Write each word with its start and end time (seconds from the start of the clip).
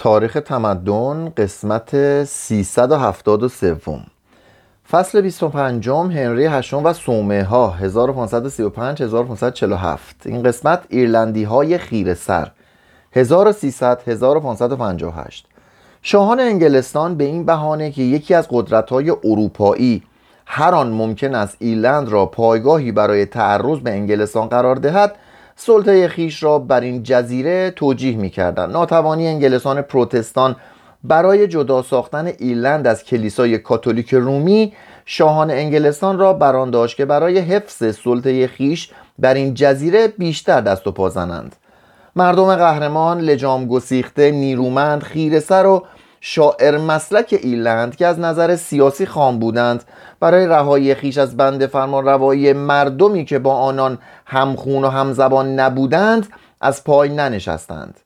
تاریخ 0.00 0.38
تمدن 0.44 1.32
قسمت 1.36 2.24
373 2.24 3.76
فصل 4.90 5.20
25 5.20 5.88
هنری 5.88 6.46
هشتم 6.46 6.84
و 6.84 6.92
سومه 6.92 7.44
ها 7.44 7.70
1535 7.70 9.02
1547 9.02 10.16
این 10.24 10.42
قسمت 10.42 10.82
ایرلندی 10.88 11.44
های 11.44 11.78
خیر 11.78 12.14
سر 12.14 12.50
1300 13.12 14.02
1558 14.06 15.46
شاهان 16.02 16.40
انگلستان 16.40 17.14
به 17.14 17.24
این 17.24 17.44
بهانه 17.44 17.90
که 17.90 18.02
یکی 18.02 18.34
از 18.34 18.48
قدرت 18.50 18.90
های 18.90 19.10
اروپایی 19.10 20.02
هر 20.46 20.74
آن 20.74 20.90
ممکن 20.90 21.34
است 21.34 21.56
ایرلند 21.58 22.08
را 22.08 22.26
پایگاهی 22.26 22.92
برای 22.92 23.26
تعرض 23.26 23.78
به 23.78 23.90
انگلستان 23.90 24.48
قرار 24.48 24.76
دهد 24.76 25.16
سلطه 25.62 26.08
خیش 26.08 26.42
را 26.42 26.58
بر 26.58 26.80
این 26.80 27.02
جزیره 27.02 27.70
توجیه 27.70 28.16
می 28.16 28.30
کردن. 28.30 28.70
ناتوانی 28.70 29.26
انگلستان 29.26 29.82
پروتستان 29.82 30.56
برای 31.04 31.48
جدا 31.48 31.82
ساختن 31.82 32.26
ایرلند 32.26 32.86
از 32.86 33.04
کلیسای 33.04 33.58
کاتولیک 33.58 34.14
رومی 34.14 34.72
شاهان 35.04 35.50
انگلستان 35.50 36.18
را 36.18 36.32
بران 36.32 36.70
داشت 36.70 36.96
که 36.96 37.04
برای 37.04 37.38
حفظ 37.38 37.96
سلطه 37.96 38.46
خیش 38.46 38.90
بر 39.18 39.34
این 39.34 39.54
جزیره 39.54 40.08
بیشتر 40.08 40.60
دست 40.60 40.86
و 40.86 40.92
پا 40.92 41.08
زنند 41.08 41.56
مردم 42.16 42.56
قهرمان 42.56 43.20
لجام 43.20 43.66
گسیخته 43.66 44.30
نیرومند 44.30 45.02
خیرسر 45.02 45.66
و 45.66 45.84
شاعر 46.20 46.78
مسلک 46.78 47.38
ایرلند 47.42 47.96
که 47.96 48.06
از 48.06 48.18
نظر 48.18 48.56
سیاسی 48.56 49.06
خام 49.06 49.38
بودند 49.38 49.84
برای 50.20 50.46
رهایی 50.46 50.94
خیش 50.94 51.18
از 51.18 51.36
بند 51.36 51.66
فرمان 51.66 52.04
روایی 52.04 52.52
مردمی 52.52 53.24
که 53.24 53.38
با 53.38 53.54
آنان 53.54 53.98
همخون 54.26 54.84
و 54.84 54.88
همزبان 54.88 55.60
نبودند 55.60 56.26
از 56.60 56.84
پای 56.84 57.08
ننشستند. 57.08 58.00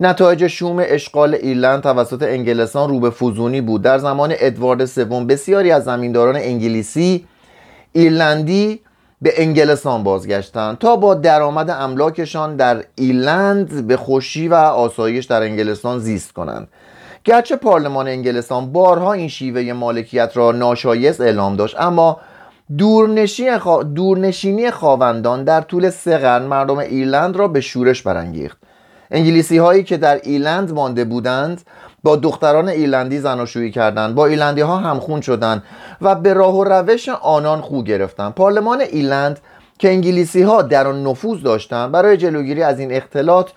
نتایج 0.00 0.46
شوم 0.46 0.76
اشغال 0.80 1.34
ایرلند 1.34 1.82
توسط 1.82 2.22
انگلستان 2.22 2.90
رو 2.90 3.00
به 3.00 3.10
فوزونی 3.10 3.60
بود. 3.60 3.82
در 3.82 3.98
زمان 3.98 4.34
ادوارد 4.38 4.84
سوم 4.84 5.26
بسیاری 5.26 5.70
از 5.70 5.84
زمینداران 5.84 6.36
انگلیسی 6.36 7.26
ایرلندی 7.92 8.80
به 9.22 9.32
انگلستان 9.36 10.02
بازگشتند 10.02 10.78
تا 10.78 10.96
با 10.96 11.14
درآمد 11.14 11.70
املاکشان 11.70 12.56
در 12.56 12.84
ایرلند 12.94 13.86
به 13.86 13.96
خوشی 13.96 14.48
و 14.48 14.54
آسایش 14.54 15.24
در 15.24 15.42
انگلستان 15.42 15.98
زیست 15.98 16.32
کنند. 16.32 16.68
گرچه 17.24 17.56
پارلمان 17.56 18.08
انگلستان 18.08 18.72
بارها 18.72 19.12
این 19.12 19.28
شیوه 19.28 19.72
مالکیت 19.72 20.30
را 20.34 20.52
ناشایست 20.52 21.20
اعلام 21.20 21.56
داشت 21.56 21.80
اما 21.80 22.20
دورنشینی 23.94 24.70
خواوندان 24.70 25.44
در 25.44 25.60
طول 25.60 25.90
سه 25.90 26.18
قرن 26.18 26.42
مردم 26.42 26.78
ایرلند 26.78 27.36
را 27.36 27.48
به 27.48 27.60
شورش 27.60 28.02
برانگیخت. 28.02 28.58
انگلیسی 29.10 29.58
هایی 29.58 29.84
که 29.84 29.96
در 29.96 30.14
ایرلند 30.14 30.72
مانده 30.72 31.04
بودند 31.04 31.62
با 32.02 32.16
دختران 32.16 32.68
ایرلندی 32.68 33.18
زناشویی 33.18 33.70
کردند 33.70 34.14
با 34.14 34.26
ایرلندی 34.26 34.60
ها 34.60 34.76
همخون 34.76 35.20
شدند 35.20 35.62
و 36.00 36.14
به 36.14 36.32
راه 36.32 36.56
و 36.56 36.64
روش 36.64 37.08
آنان 37.08 37.60
خو 37.60 37.82
گرفتند. 37.82 38.34
پارلمان 38.34 38.80
ایرلند 38.80 39.40
که 39.78 39.88
انگلیسی 39.88 40.42
ها 40.42 40.62
در 40.62 40.86
آن 40.86 41.06
نفوذ 41.06 41.42
داشتند 41.42 41.92
برای 41.92 42.16
جلوگیری 42.16 42.62
از 42.62 42.78
این 42.78 42.92
اختلاط 42.92 43.50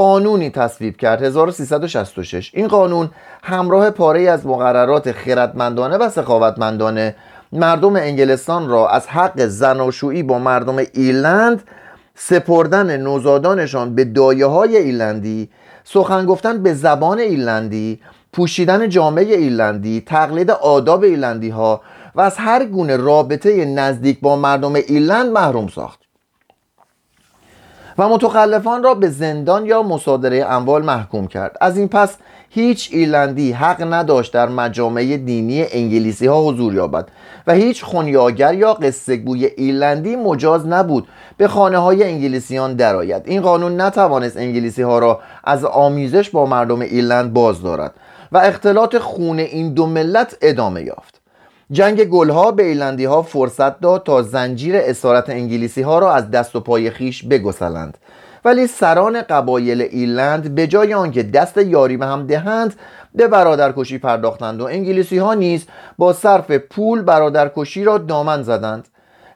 قانونی 0.00 0.50
تصویب 0.50 0.96
کرد. 0.96 1.22
1366 1.22 2.50
این 2.54 2.68
قانون 2.68 3.10
همراه 3.42 3.90
پاره 3.90 4.22
از 4.22 4.46
مقررات 4.46 5.12
خردمندانه 5.12 5.96
و 5.96 6.08
سخاوتمندانه 6.08 7.16
مردم 7.52 7.96
انگلستان 7.96 8.68
را 8.68 8.88
از 8.88 9.06
حق 9.06 9.46
زناشویی 9.46 10.22
با 10.22 10.38
مردم 10.38 10.76
ایرلند 10.76 11.62
سپردن 12.14 12.96
نوزادانشان 12.96 13.94
به 13.94 14.04
دایه 14.04 14.46
های 14.46 14.76
ایرلندی 14.76 15.48
سخن 15.84 16.26
گفتن 16.26 16.62
به 16.62 16.74
زبان 16.74 17.18
ایرلندی 17.18 18.00
پوشیدن 18.32 18.88
جامه 18.88 19.36
ایرلندی 19.36 20.02
تقلید 20.06 20.50
آداب 20.50 21.02
ایرلندی 21.02 21.48
ها 21.48 21.80
و 22.14 22.20
از 22.20 22.36
هر 22.38 22.64
گونه 22.64 22.96
رابطه 22.96 23.64
نزدیک 23.64 24.20
با 24.20 24.36
مردم 24.36 24.74
ایرلند 24.74 25.32
محروم 25.32 25.68
ساخت. 25.68 25.99
و 28.00 28.08
متخلفان 28.08 28.82
را 28.82 28.94
به 28.94 29.08
زندان 29.08 29.66
یا 29.66 29.82
مصادره 29.82 30.46
اموال 30.50 30.84
محکوم 30.84 31.26
کرد. 31.26 31.56
از 31.60 31.78
این 31.78 31.88
پس 31.88 32.16
هیچ 32.50 32.88
ایرلندی 32.92 33.52
حق 33.52 33.92
نداشت 33.92 34.32
در 34.32 34.48
مجامع 34.48 35.16
دینی 35.16 35.64
انگلیسی 35.72 36.26
ها 36.26 36.42
حضور 36.42 36.74
یابد 36.74 37.08
و 37.46 37.52
هیچ 37.52 37.84
خونیاگر 37.84 38.54
یا 38.54 38.74
قصه 38.74 39.16
گوی 39.16 39.44
ایرلندی 39.44 40.16
مجاز 40.16 40.66
نبود 40.66 41.08
به 41.36 41.48
خانه 41.48 41.78
های 41.78 42.04
انگلیسیان 42.04 42.74
درآید. 42.74 43.22
این 43.24 43.42
قانون 43.42 43.80
نتوانست 43.80 44.36
انگلیسی 44.36 44.82
ها 44.82 44.98
را 44.98 45.20
از 45.44 45.64
آمیزش 45.64 46.30
با 46.30 46.46
مردم 46.46 46.80
ایرلند 46.80 47.32
باز 47.32 47.62
دارد 47.62 47.94
و 48.32 48.38
اختلاط 48.38 48.96
خون 48.96 49.38
این 49.38 49.74
دو 49.74 49.86
ملت 49.86 50.36
ادامه 50.42 50.82
یافت. 50.82 51.19
جنگ 51.72 52.04
گلها 52.04 52.50
به 52.50 52.62
ایلندی 52.62 53.04
ها 53.04 53.22
فرصت 53.22 53.80
داد 53.80 54.02
تا 54.02 54.22
زنجیر 54.22 54.76
اسارت 54.76 55.30
انگلیسی 55.30 55.82
ها 55.82 55.98
را 55.98 56.12
از 56.12 56.30
دست 56.30 56.56
و 56.56 56.60
پای 56.60 56.90
خیش 56.90 57.24
بگسلند. 57.24 57.98
ولی 58.44 58.66
سران 58.66 59.22
قبایل 59.22 59.82
ایرلند 59.82 60.54
به 60.54 60.66
جای 60.66 60.94
آنکه 60.94 61.22
دست 61.22 61.56
یاری 61.56 61.96
به 61.96 62.06
هم 62.06 62.26
دهند 62.26 62.74
به 63.14 63.28
برادرکشی 63.28 63.98
پرداختند 63.98 64.60
و 64.60 64.64
انگلیسی 64.64 65.18
ها 65.18 65.34
نیز 65.34 65.66
با 65.98 66.12
صرف 66.12 66.50
پول 66.50 67.02
برادرکشی 67.02 67.84
را 67.84 67.98
دامن 67.98 68.42
زدند. 68.42 68.88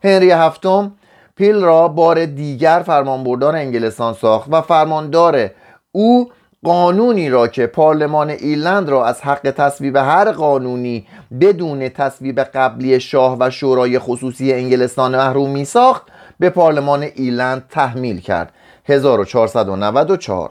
هنری 0.04 0.30
هفتم 0.30 0.92
پیل 1.36 1.60
را 1.60 1.88
بار 1.88 2.26
دیگر 2.26 2.82
فرمانبردار 2.86 3.56
انگلستان 3.56 4.14
ساخت 4.14 4.48
و 4.50 4.62
فرماندار 4.62 5.50
او 5.92 6.30
قانونی 6.64 7.30
را 7.30 7.48
که 7.48 7.66
پارلمان 7.66 8.30
ایرلند 8.30 8.88
را 8.88 9.06
از 9.06 9.22
حق 9.22 9.50
تصویب 9.50 9.96
هر 9.96 10.32
قانونی 10.32 11.06
بدون 11.40 11.88
تصویب 11.88 12.40
قبلی 12.40 13.00
شاه 13.00 13.36
و 13.40 13.50
شورای 13.50 13.98
خصوصی 13.98 14.52
انگلستان 14.52 15.16
محروم 15.16 15.50
می 15.50 15.64
ساخت 15.64 16.02
به 16.38 16.50
پارلمان 16.50 17.02
ایرلند 17.02 17.64
تحمیل 17.70 18.20
کرد. 18.20 18.52
1494 18.84 20.50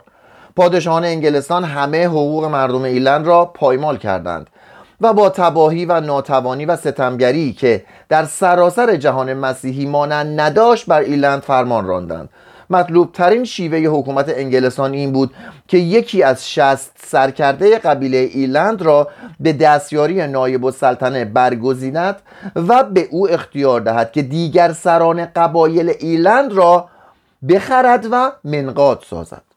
پادشاهان 0.56 1.06
انگلستان 1.06 1.64
همه 1.64 2.06
حقوق 2.08 2.46
مردم 2.46 2.82
ایرلند 2.82 3.28
را 3.28 3.46
پایمال 3.46 3.98
کردند 3.98 4.50
و 5.02 5.14
با 5.14 5.30
تباهی 5.30 5.86
و 5.86 6.00
ناتوانی 6.00 6.66
و 6.66 6.76
ستمگری 6.76 7.54
که 7.54 7.84
در 8.10 8.26
سراسر 8.26 8.96
جهان 8.96 9.34
مسیحی 9.34 9.86
مانند 9.86 10.42
نداشت 10.42 10.86
بر 10.86 11.00
ایرلند 11.00 11.42
فرمان 11.42 11.86
راندند. 11.86 12.30
مطلوب 12.76 13.12
ترین 13.12 13.44
شیوه 13.44 13.78
حکومت 13.78 14.30
انگلستان 14.30 14.94
این 14.94 15.12
بود 15.12 15.34
که 15.68 15.78
یکی 15.78 16.24
از 16.24 16.52
شست 16.52 16.92
سرکرده 17.06 17.78
قبیله 17.78 18.18
ایلند 18.18 18.82
را 18.82 19.08
به 19.40 19.54
دستیاری 19.54 20.28
نایب 20.28 20.66
السلطنه 20.66 21.26
برگزیند 21.26 22.16
و 22.56 22.84
به 22.84 23.08
او 23.12 23.30
اختیار 23.30 23.82
دهد 23.82 24.12
که 24.12 24.22
دیگر 24.22 24.74
سران 24.74 25.26
قبایل 25.26 25.94
ایلند 26.00 26.54
را 26.54 26.90
بخرد 27.50 28.08
و 28.12 28.32
منقاد 28.44 29.04
سازد. 29.10 29.53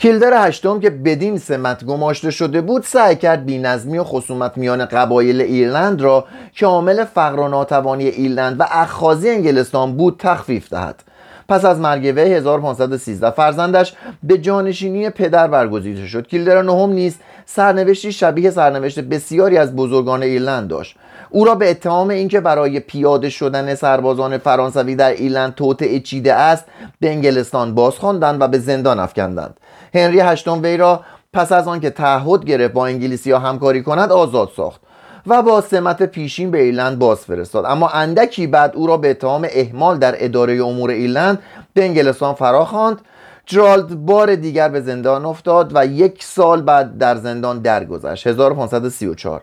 کیلدر 0.00 0.48
هشتم 0.48 0.80
که 0.80 0.90
بدین 0.90 1.38
سمت 1.38 1.84
گماشته 1.84 2.30
شده 2.30 2.60
بود 2.60 2.82
سعی 2.82 3.16
کرد 3.16 3.46
بینظمی 3.46 3.98
و 3.98 4.04
خصومت 4.04 4.56
میان 4.56 4.84
قبایل 4.84 5.40
ایرلند 5.40 6.00
را 6.00 6.24
که 6.52 6.66
عامل 6.66 7.04
فقر 7.04 7.40
و 7.40 7.48
ناتوانی 7.48 8.04
ایرلند 8.04 8.60
و 8.60 8.64
اخخازی 8.70 9.30
انگلستان 9.30 9.96
بود 9.96 10.16
تخفیف 10.18 10.68
دهد. 10.68 11.02
پس 11.48 11.64
از 11.64 11.80
مرگ 11.80 12.12
وی 12.16 12.34
1513 12.34 13.30
فرزندش 13.30 13.94
به 14.22 14.38
جانشینی 14.38 15.10
پدر 15.10 15.48
برگزیده 15.48 16.06
شد. 16.06 16.26
کیلدر 16.26 16.62
نهم 16.62 16.90
نیز 16.90 17.16
سرنوشتی 17.46 18.12
شبیه 18.12 18.50
سرنوشت 18.50 19.00
بسیاری 19.00 19.58
از 19.58 19.76
بزرگان 19.76 20.22
ایرلند 20.22 20.68
داشت. 20.68 20.96
او 21.30 21.44
را 21.44 21.54
به 21.54 21.70
اتهام 21.70 22.08
اینکه 22.08 22.40
برای 22.40 22.80
پیاده 22.80 23.30
شدن 23.30 23.74
سربازان 23.74 24.38
فرانسوی 24.38 24.94
در 24.94 25.10
ایرلند 25.10 25.54
توطعه 25.54 26.00
چیده 26.00 26.34
است 26.34 26.64
به 27.00 27.10
انگلستان 27.10 27.74
بازخواندند 27.74 28.40
و 28.40 28.48
به 28.48 28.58
زندان 28.58 28.98
افکندند. 28.98 29.56
هنری 29.94 30.20
هشتم 30.20 30.62
وی 30.62 30.76
را 30.76 31.00
پس 31.32 31.52
از 31.52 31.68
آنکه 31.68 31.90
تعهد 31.90 32.44
گرفت 32.44 32.72
با 32.72 32.86
انگلیسی 32.86 33.30
ها 33.30 33.38
همکاری 33.38 33.82
کند 33.82 34.12
آزاد 34.12 34.50
ساخت 34.56 34.80
و 35.26 35.42
با 35.42 35.60
سمت 35.60 36.02
پیشین 36.02 36.50
به 36.50 36.62
ایرلند 36.62 36.98
باز 36.98 37.18
فرستاد. 37.18 37.64
اما 37.64 37.88
اندکی 37.88 38.46
بعد 38.46 38.72
او 38.76 38.86
را 38.86 38.96
به 38.96 39.10
اتهام 39.10 39.48
اهمال 39.50 39.98
در 39.98 40.24
اداره 40.24 40.64
امور 40.64 40.90
ایرلند 40.90 41.42
به 41.74 41.84
انگلستان 41.84 42.34
فراخواند 42.34 43.00
جرالد 43.46 43.94
بار 43.94 44.34
دیگر 44.34 44.68
به 44.68 44.80
زندان 44.80 45.24
افتاد 45.24 45.70
و 45.74 45.86
یک 45.86 46.24
سال 46.24 46.62
بعد 46.62 46.98
در 46.98 47.16
زندان 47.16 47.58
درگذشت. 47.58 48.26
1534 48.26 49.42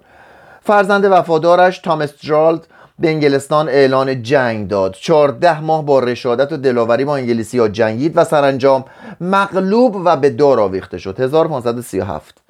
فرزند 0.61 1.05
وفادارش 1.05 1.79
تامس 1.79 2.13
جرالد 2.19 2.67
به 2.99 3.07
انگلستان 3.07 3.69
اعلان 3.69 4.23
جنگ 4.23 4.67
داد. 4.67 4.93
چهارده 4.93 5.59
ماه 5.59 5.85
با 5.85 5.99
رشادت 5.99 6.51
و 6.51 6.57
دلاوری 6.57 7.05
با 7.05 7.15
انگلیسی 7.15 7.59
ها 7.59 7.67
جنگید 7.67 8.17
و 8.17 8.23
سرانجام 8.23 8.85
مغلوب 9.21 10.01
و 10.05 10.17
به 10.17 10.29
دار 10.29 10.59
آویخته 10.59 10.97
شد. 10.97 11.19
1537 11.19 12.41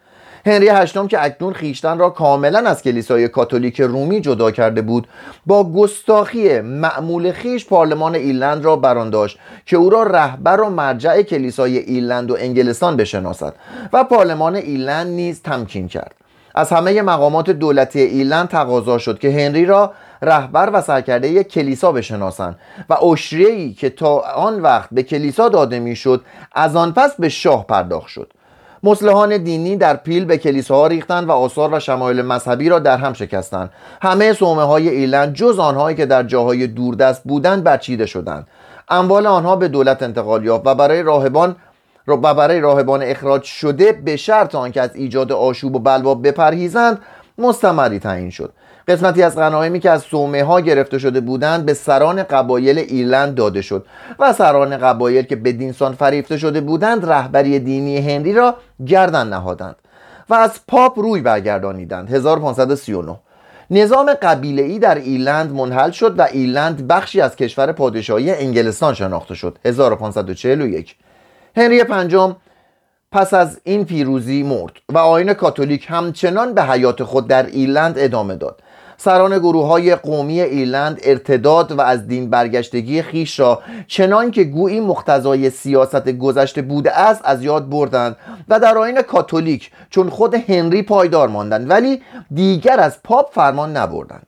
هنری 0.46 0.70
هشتم 0.70 1.08
که 1.08 1.24
اکنون 1.24 1.54
خیشتن 1.54 2.00
را 2.00 2.10
کاملا 2.10 2.60
از 2.60 2.82
کلیسای 2.82 3.28
کاتولیک 3.28 3.82
رومی 3.82 4.22
جدا 4.22 4.52
کرده 4.52 4.82
بود 4.82 5.08
با 5.46 5.64
گستاخی 5.64 6.62
معمول 6.62 7.32
خیش 7.32 7.66
پارلمان 7.66 8.16
ایرلند 8.16 8.66
را 8.66 8.76
بران 8.76 9.10
داشت 9.10 9.40
که 9.66 9.78
او 9.78 9.90
را 9.90 10.04
رهبر 10.04 10.62
و 10.62 10.70
مرجع 10.70 11.22
کلیسای 11.22 11.78
ایرلند 11.78 12.32
و 12.32 12.38
انگلستان 12.40 12.98
بشناسد 12.98 13.56
و 13.94 14.04
پارلمان 14.04 14.56
ایرلند 14.56 15.08
نیز 15.08 15.42
تمکین 15.42 15.88
کرد. 15.88 16.16
از 16.56 16.70
همه 16.70 17.02
مقامات 17.02 17.50
دولتی 17.50 18.02
ایرلند 18.02 18.48
تقاضا 18.48 18.98
شد 18.98 19.20
که 19.20 19.32
هنری 19.32 19.66
را 19.66 19.94
رهبر 20.26 20.70
و 20.74 20.82
سرکرده 20.82 21.28
یک 21.28 21.48
کلیسا 21.48 21.92
بشناسند 21.92 22.60
و 22.90 22.98
ای 23.32 23.74
که 23.74 23.90
تا 23.90 24.20
آن 24.20 24.62
وقت 24.62 24.90
به 24.92 25.04
کلیسا 25.04 25.50
داده 25.50 25.80
می‌شد 25.80 26.22
از 26.52 26.76
آن 26.76 26.94
پس 26.94 27.16
به 27.20 27.30
شاه 27.30 27.68
پرداخت 27.68 28.08
شد. 28.08 28.32
مسلحان 28.84 29.38
دینی 29.38 29.78
در 29.78 29.96
پیل 29.96 30.26
به 30.26 30.38
کلیساها 30.38 30.88
ریختند 30.88 31.30
و 31.30 31.32
آثار 31.32 31.74
و 31.74 31.80
شمایل 31.80 32.22
مذهبی 32.22 32.70
را 32.70 32.80
در 32.80 32.98
هم 32.98 33.14
شکستند. 33.14 33.70
همه 34.02 34.34
صومعه 34.34 34.66
های 34.66 34.90
ایلند 34.90 35.34
جز 35.34 35.60
آنهایی 35.60 35.98
که 35.98 36.06
در 36.06 36.24
جاهای 36.24 36.68
دوردست 36.68 37.24
بودند 37.24 37.64
برچیده 37.64 38.06
شدند. 38.06 38.48
اموال 38.90 39.28
آنها 39.28 39.56
به 39.56 39.68
دولت 39.68 40.04
انتقال 40.04 40.46
یافت 40.46 40.68
و 40.68 40.76
برای 40.76 41.04
راهبان 41.04 41.56
و 42.08 42.18
برای 42.18 42.60
راهبان 42.60 43.02
اخراج 43.04 43.44
شده 43.44 43.92
به 43.92 44.16
شرط 44.16 44.56
آنکه 44.56 44.82
از 44.82 44.96
ایجاد 44.96 45.32
آشوب 45.32 45.76
و 45.76 45.80
بلوا 45.80 46.16
بپرهیزند 46.16 47.02
مستمری 47.38 48.00
تعیین 48.00 48.30
شد. 48.30 48.54
قسمتی 48.88 49.24
از 49.24 49.36
غنایمی 49.36 49.80
که 49.80 49.90
از 49.90 50.02
سومه 50.02 50.44
ها 50.44 50.62
گرفته 50.62 50.98
شده 50.98 51.22
بودند 51.22 51.66
به 51.66 51.74
سران 51.74 52.24
قبایل 52.24 52.78
ایرلند 52.80 53.36
داده 53.36 53.62
شد 53.62 53.86
و 54.20 54.34
سران 54.34 54.78
قبایل 54.78 55.26
که 55.26 55.36
به 55.36 55.52
دینسان 55.52 55.94
فریفته 55.94 56.38
شده 56.38 56.62
بودند 56.62 57.06
رهبری 57.06 57.60
دینی 57.60 57.98
هنری 57.98 58.34
را 58.34 58.56
گردن 58.86 59.28
نهادند 59.28 59.76
و 60.30 60.34
از 60.34 60.60
پاپ 60.68 61.00
روی 61.00 61.22
برگردانیدند. 61.22 62.14
1539 62.14 63.20
نظام 63.72 64.14
قبیله 64.14 64.62
ای 64.62 64.80
در 64.80 64.96
ایرلند 64.96 65.52
منحل 65.52 65.92
شد 65.92 66.20
و 66.20 66.22
ایرلند 66.22 66.88
بخشی 66.88 67.22
از 67.22 67.36
کشور 67.36 67.72
پادشاهی 67.72 68.32
انگلستان 68.32 68.94
شناخته 68.94 69.36
شد. 69.36 69.60
1541 69.66 70.96
هنری 71.56 71.84
پنجم 71.84 72.36
پس 73.12 73.34
از 73.34 73.60
این 73.64 73.86
پیروزی 73.86 74.44
مرد 74.44 74.74
و 74.90 74.98
آین 74.98 75.34
کاتولیک 75.34 75.86
همچنان 75.90 76.54
به 76.54 76.64
حیات 76.64 77.04
خود 77.04 77.28
در 77.28 77.46
ایرلند 77.46 77.96
ادامه 77.98 78.36
داد. 78.36 78.62
سران 78.98 79.40
گروه 79.40 79.68
های 79.68 79.96
قومی 79.96 80.42
ایرلند 80.42 81.00
ارتداد 81.04 81.72
و 81.72 81.82
از 81.82 82.08
دین 82.08 82.30
برگشتگی 82.30 83.02
خیش 83.02 83.40
را 83.40 83.62
چنان 83.88 84.32
که 84.32 84.44
گویی 84.44 84.80
مقتضای 84.80 85.50
سیاست 85.50 86.10
گذشته 86.10 86.62
بوده 86.62 87.00
است 87.00 87.22
از 87.24 87.44
یاد 87.44 87.70
بردند 87.70 88.16
و 88.48 88.60
در 88.60 88.78
آین 88.78 89.02
کاتولیک 89.02 89.72
چون 89.90 90.10
خود 90.10 90.34
هنری 90.34 90.82
پایدار 90.82 91.28
ماندند 91.28 91.70
ولی 91.70 92.02
دیگر 92.34 92.80
از 92.80 93.04
پاپ 93.04 93.34
فرمان 93.34 93.78
نبردند. 93.78 94.28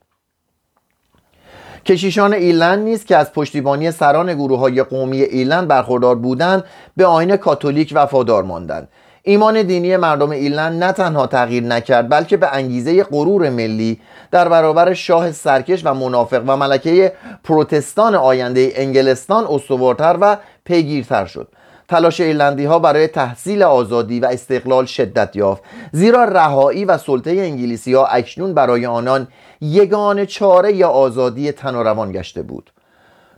کشیشان 1.86 2.34
ایرلند 2.34 2.84
نیز 2.84 3.06
که 3.06 3.18
از 3.18 3.34
پشتیبانی 3.34 3.92
سران 3.92 4.34
گروه 4.34 4.60
های 4.60 4.84
قومی 4.84 5.22
ایرلند 5.22 5.68
برخوردار 5.68 6.16
بودند 6.16 6.64
به 6.98 7.06
آین 7.06 7.36
کاتولیک 7.38 7.92
وفادار 7.96 8.44
ماندند. 8.44 8.88
ایمان 9.28 9.62
دینی 9.62 9.98
مردم 9.98 10.30
ایرلند 10.30 10.84
نه 10.84 10.92
تنها 10.92 11.28
تغییر 11.28 11.64
نکرد 11.64 12.10
بلکه 12.10 12.38
به 12.38 12.54
انگیزه 12.54 13.04
غرور 13.04 13.50
ملی 13.50 14.00
در 14.32 14.50
برابر 14.50 14.94
شاه 14.94 15.32
سرکش 15.32 15.86
و 15.86 15.94
منافق 15.94 16.44
و 16.48 16.58
ملکه 16.58 17.14
پروتستان 17.44 18.16
آینده 18.16 18.72
انگلستان 18.76 19.46
استوارتر 19.50 20.18
و 20.22 20.38
پیگیرتر 20.66 21.26
شد. 21.26 21.48
تلاش 21.90 22.22
ایرلندی 22.22 22.66
ها 22.66 22.80
برای 22.80 23.08
تحصیل 23.08 23.64
آزادی 23.64 24.20
و 24.20 24.26
استقلال 24.26 24.86
شدت 24.86 25.36
یافت 25.36 25.64
زیرا 25.92 26.24
رهایی 26.24 26.86
و 26.86 26.98
سلطه 26.98 27.32
انگلیسی 27.32 27.94
ها 27.94 28.06
اکنون 28.06 28.54
برای 28.54 28.86
آنان 28.86 29.28
یگان 29.62 30.26
چاره 30.26 30.74
یا 30.74 30.90
آزادی 30.90 31.52
تن 31.52 31.76
و 31.76 31.84
روان 31.84 32.12
گشته 32.12 32.42
بود. 32.42 32.72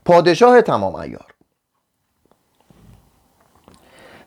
پادشاه 0.05 0.61
تمام 0.61 0.95
ایار 0.95 1.25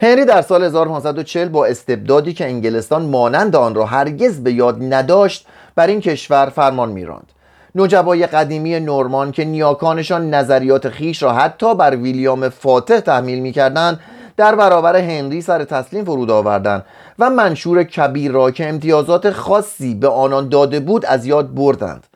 هنری 0.03 0.25
در 0.25 0.43
سال 0.43 0.65
1540 0.65 1.49
با 1.49 1.67
استبدادی 1.67 2.33
که 2.33 2.45
انگلستان 2.45 3.03
مانند 3.03 3.57
آن 3.57 3.75
را 3.75 3.87
هرگز 3.87 4.41
به 4.41 4.53
یاد 4.53 4.77
نداشت 4.81 5.47
بر 5.75 5.87
این 5.87 6.01
کشور 6.01 6.47
فرمان 6.47 6.89
میراند. 6.89 7.33
نوجبای 7.75 8.27
قدیمی 8.27 8.81
نورمان 8.81 9.33
که 9.33 9.45
نیاکانشان 9.45 10.35
نظریات 10.35 10.89
خیش 10.89 11.23
را 11.23 11.33
حتی 11.33 11.75
بر 11.75 11.97
ویلیام 11.97 12.49
فاتح 12.49 13.01
تحمیل 13.01 13.39
می‌کردند 13.39 14.01
در 14.37 14.55
برابر 14.55 14.97
هنری 14.97 15.41
سر 15.41 15.65
تسلیم 15.65 16.05
فرود 16.05 16.31
آوردند 16.31 16.85
و 17.19 17.31
منشور 17.31 17.85
کبیر 17.85 18.33
را 18.33 18.51
که 18.51 18.69
امتیازات 18.69 19.31
خاصی 19.31 19.95
به 19.95 20.09
آنان 20.09 20.49
داده 20.49 20.81
بود 20.81 21.07
از 21.07 21.27
یاد 21.27 21.55
بردند. 21.55 22.07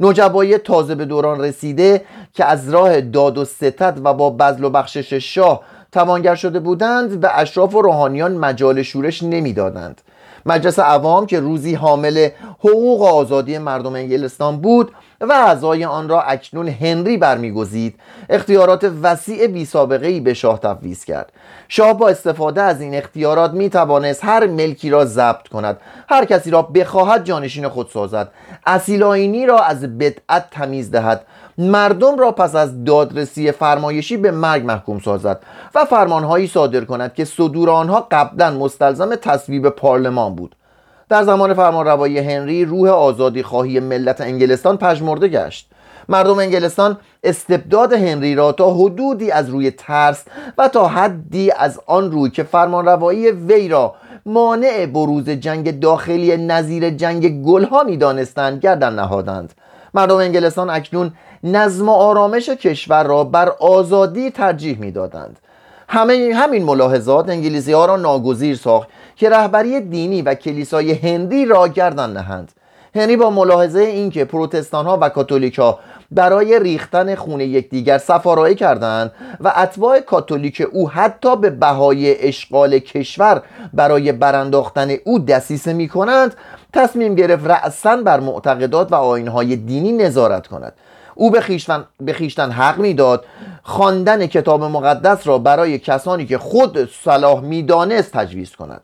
نوجبای 0.00 0.58
تازه 0.58 0.94
به 0.94 1.04
دوران 1.04 1.40
رسیده 1.40 2.04
که 2.34 2.44
از 2.44 2.70
راه 2.70 3.00
داد 3.00 3.38
و 3.38 3.44
ستد 3.44 4.00
و 4.04 4.14
با 4.14 4.30
بزل 4.30 4.64
و 4.64 4.70
بخشش 4.70 5.14
شاه 5.14 5.60
توانگر 5.92 6.34
شده 6.34 6.60
بودند 6.60 7.20
به 7.20 7.38
اشراف 7.38 7.74
و 7.74 7.82
روحانیان 7.82 8.32
مجال 8.32 8.82
شورش 8.82 9.22
نمی‌دادند. 9.22 10.00
مجلس 10.46 10.78
عوام 10.78 11.26
که 11.26 11.40
روزی 11.40 11.74
حامل 11.74 12.28
حقوق 12.58 13.00
و 13.00 13.04
آزادی 13.04 13.58
مردم 13.58 13.94
انگلستان 13.94 14.60
بود 14.60 14.92
و 15.20 15.32
اعضای 15.32 15.84
آن 15.84 16.08
را 16.08 16.22
اکنون 16.22 16.68
هنری 16.68 17.16
برمیگزید 17.16 17.94
اختیارات 18.30 18.92
وسیع 19.02 19.46
بی 19.46 19.64
سابقه 19.64 20.06
ای 20.06 20.20
به 20.20 20.34
شاه 20.34 20.60
تفویض 20.60 21.04
کرد. 21.04 21.32
شاه 21.68 21.92
با 21.92 22.08
استفاده 22.08 22.62
از 22.62 22.80
این 22.80 22.94
اختیارات 22.94 23.52
می 23.52 23.70
توانست 23.70 24.24
هر 24.24 24.46
ملکی 24.46 24.90
را 24.90 25.04
ضبط 25.04 25.48
کند 25.48 25.80
هر 26.08 26.24
کسی 26.24 26.50
را 26.50 26.62
بخواهد 26.62 27.24
جانشین 27.24 27.68
خود 27.68 27.88
سازد. 27.88 28.30
اصیل 28.66 29.46
را 29.46 29.58
از 29.58 29.98
بدعت 29.98 30.50
تمیز 30.50 30.90
دهد. 30.90 31.26
مردم 31.60 32.18
را 32.18 32.32
پس 32.32 32.54
از 32.54 32.84
دادرسی 32.84 33.52
فرمایشی 33.52 34.16
به 34.16 34.30
مرگ 34.30 34.64
محکوم 34.64 34.98
سازد 34.98 35.40
و 35.74 35.84
فرمانهایی 35.84 36.46
صادر 36.46 36.84
کند 36.84 37.14
که 37.14 37.24
صدور 37.24 37.70
آنها 37.70 38.06
قبلا 38.10 38.50
مستلزم 38.50 39.14
تصویب 39.14 39.68
پارلمان 39.68 40.34
بود. 40.34 40.56
در 41.08 41.22
زمان 41.22 41.54
فرمانروایی 41.54 42.18
هنری 42.18 42.64
روح 42.64 42.90
آزادی 42.90 43.42
خواهی 43.42 43.80
ملت 43.80 44.20
انگلستان 44.20 44.76
پژمرده 44.76 45.28
گشت. 45.28 45.70
مردم 46.08 46.38
انگلستان 46.38 46.96
استبداد 47.24 47.92
هنری 47.92 48.34
را 48.34 48.52
تا 48.52 48.74
حدودی 48.74 49.30
از 49.30 49.48
روی 49.48 49.70
ترس 49.70 50.24
و 50.58 50.68
تا 50.68 50.88
حدی 50.88 51.50
از 51.50 51.80
آن 51.86 52.12
روی 52.12 52.30
که 52.30 52.42
فرمانروایی 52.42 53.30
وی 53.30 53.68
را 53.68 53.94
مانع 54.26 54.86
بروز 54.86 55.30
جنگ 55.30 55.80
داخلی 55.80 56.36
نظیر 56.36 56.90
جنگ 56.90 57.42
گلها 57.42 57.82
می‌دانستند 57.82 58.60
گردن 58.60 58.94
نهادند. 58.94 59.54
مردم 59.94 60.16
انگلستان 60.16 60.70
اکنون 60.70 61.12
نظم 61.44 61.88
و 61.88 61.92
آرامش 61.92 62.48
کشور 62.48 63.04
را 63.04 63.24
بر 63.24 63.48
آزادی 63.48 64.30
ترجیح 64.30 64.78
می‌دادند. 64.78 65.38
همه 65.88 66.32
همین 66.34 66.64
ملاحظات 66.64 67.28
انگلیسی 67.28 67.72
ها 67.72 67.86
را 67.86 67.96
ناگزیر 67.96 68.56
ساخت 68.56 68.88
که 69.16 69.30
رهبری 69.30 69.80
دینی 69.80 70.22
و 70.22 70.34
کلیسای 70.34 70.92
هندی 70.92 71.46
را 71.46 71.68
گردن 71.68 72.10
نهند. 72.10 72.52
هنری 72.94 73.16
با 73.16 73.30
ملاحظه 73.30 73.80
اینکه 73.80 74.24
پروتستان 74.24 74.86
ها 74.86 74.98
و 75.00 75.08
کاتولیک 75.08 75.58
ها 75.58 75.78
برای 76.10 76.58
ریختن 76.58 77.14
خون 77.14 77.40
یکدیگر 77.40 77.98
سفارایی 77.98 78.54
کردند 78.54 79.12
و 79.40 79.52
اتباع 79.56 80.00
کاتولیک 80.00 80.66
او 80.72 80.90
حتی 80.90 81.36
به 81.36 81.50
بهای 81.50 82.28
اشغال 82.28 82.78
کشور 82.78 83.42
برای 83.74 84.12
برانداختن 84.12 84.90
او 85.04 85.18
دسیسه 85.18 85.72
می 85.72 85.88
کنند 85.88 86.34
تصمیم 86.72 87.14
گرفت 87.14 87.46
رأسا 87.46 87.96
بر 87.96 88.20
معتقدات 88.20 88.92
و 88.92 88.94
آینهای 88.94 89.56
دینی 89.56 89.92
نظارت 89.92 90.46
کند. 90.46 90.72
او 91.20 91.30
به 92.00 92.12
خیشتن 92.12 92.50
حق 92.50 92.78
می‌داد. 92.78 93.24
خواندن 93.62 94.26
کتاب 94.26 94.64
مقدس 94.64 95.26
را 95.26 95.38
برای 95.38 95.78
کسانی 95.78 96.26
که 96.26 96.38
خود 96.38 96.90
صلاح 97.04 97.40
می‌دانست 97.40 98.12
تجویز 98.12 98.56
کند. 98.56 98.80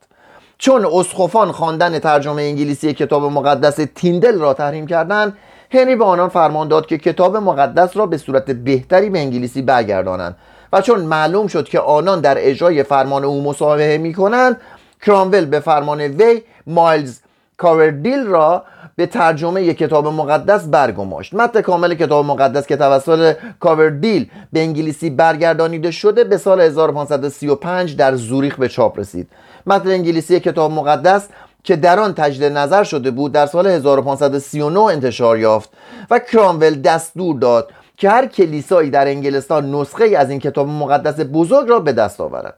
چون 0.58 0.86
اسخفان 0.92 1.52
خواندن 1.52 1.98
ترجمه 1.98 2.42
انگلیسی 2.42 2.92
کتاب 2.92 3.24
مقدس 3.24 3.86
تیندل 3.94 4.38
را 4.38 4.54
تحریم 4.54 4.86
کردند 4.86 5.36
هنری 5.70 5.96
به 5.96 6.04
آنان 6.04 6.28
فرمان 6.28 6.68
داد 6.68 6.86
که 6.86 6.98
کتاب 6.98 7.36
مقدس 7.36 7.96
را 7.96 8.06
به 8.06 8.18
صورت 8.18 8.50
بهتری 8.50 9.10
به 9.10 9.18
انگلیسی 9.18 9.62
برگردانند. 9.62 10.36
و 10.72 10.80
چون 10.80 11.00
معلوم 11.00 11.46
شد 11.46 11.68
که 11.68 11.80
آنان 11.80 12.20
در 12.20 12.36
اجرای 12.38 12.82
فرمان 12.82 13.24
او 13.24 13.42
مسامحه 13.42 13.98
می 13.98 14.14
کنند 14.14 14.60
کرامول 15.06 15.44
به 15.44 15.60
فرمان 15.60 16.00
وی 16.00 16.42
مایلز 16.66 17.20
کاوردیل 17.56 18.26
را 18.26 18.64
به 18.96 19.06
ترجمه 19.06 19.74
کتاب 19.74 20.06
مقدس 20.06 20.64
برگماشت. 20.66 21.34
متن 21.34 21.60
کامل 21.60 21.94
کتاب 21.94 22.26
مقدس 22.26 22.66
که 22.66 22.76
توسط 22.76 23.36
کاوردیل 23.60 24.30
به 24.52 24.60
انگلیسی 24.60 25.10
برگردانیده 25.10 25.90
شده 25.90 26.24
به 26.24 26.36
سال 26.36 26.60
1535 26.60 27.96
در 27.96 28.14
زوریخ 28.14 28.56
به 28.56 28.68
چاپ 28.68 28.98
رسید. 28.98 29.28
متن 29.66 29.88
انگلیسی 29.88 30.40
کتاب 30.40 30.72
مقدس 30.72 31.28
که 31.64 31.76
در 31.76 32.00
آن 32.00 32.14
تجدید 32.14 32.52
نظر 32.52 32.84
شده 32.84 33.10
بود 33.10 33.32
در 33.32 33.46
سال 33.46 33.66
1539 33.66 34.80
انتشار 34.80 35.38
یافت 35.38 35.70
و 36.10 36.18
کرامول 36.18 36.74
دستور 36.74 37.38
داد 37.38 37.70
که 37.96 38.10
هر 38.10 38.26
کلیسایی 38.26 38.90
در 38.90 39.06
انگلستان 39.06 39.74
نسخه 39.74 40.04
ای 40.04 40.16
از 40.16 40.30
این 40.30 40.38
کتاب 40.40 40.68
مقدس 40.68 41.20
بزرگ 41.32 41.68
را 41.68 41.80
به 41.80 41.92
دست 41.92 42.20
آورد. 42.20 42.54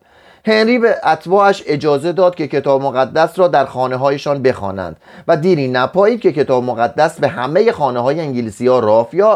هنری 0.46 0.78
به 0.78 0.96
اتباعش 1.04 1.62
اجازه 1.66 2.12
داد 2.12 2.34
که 2.34 2.48
کتاب 2.48 2.82
مقدس 2.82 3.38
را 3.38 3.48
در 3.48 3.64
خانه 3.64 3.96
هایشان 3.96 4.42
بخوانند 4.42 4.96
و 5.28 5.36
دیری 5.36 5.68
نپایید 5.68 6.20
که 6.20 6.32
کتاب 6.32 6.64
مقدس 6.64 7.20
به 7.20 7.28
همه 7.28 7.72
خانه 7.72 8.00
های 8.00 8.20
انگلیسی 8.20 8.66
ها 8.66 8.78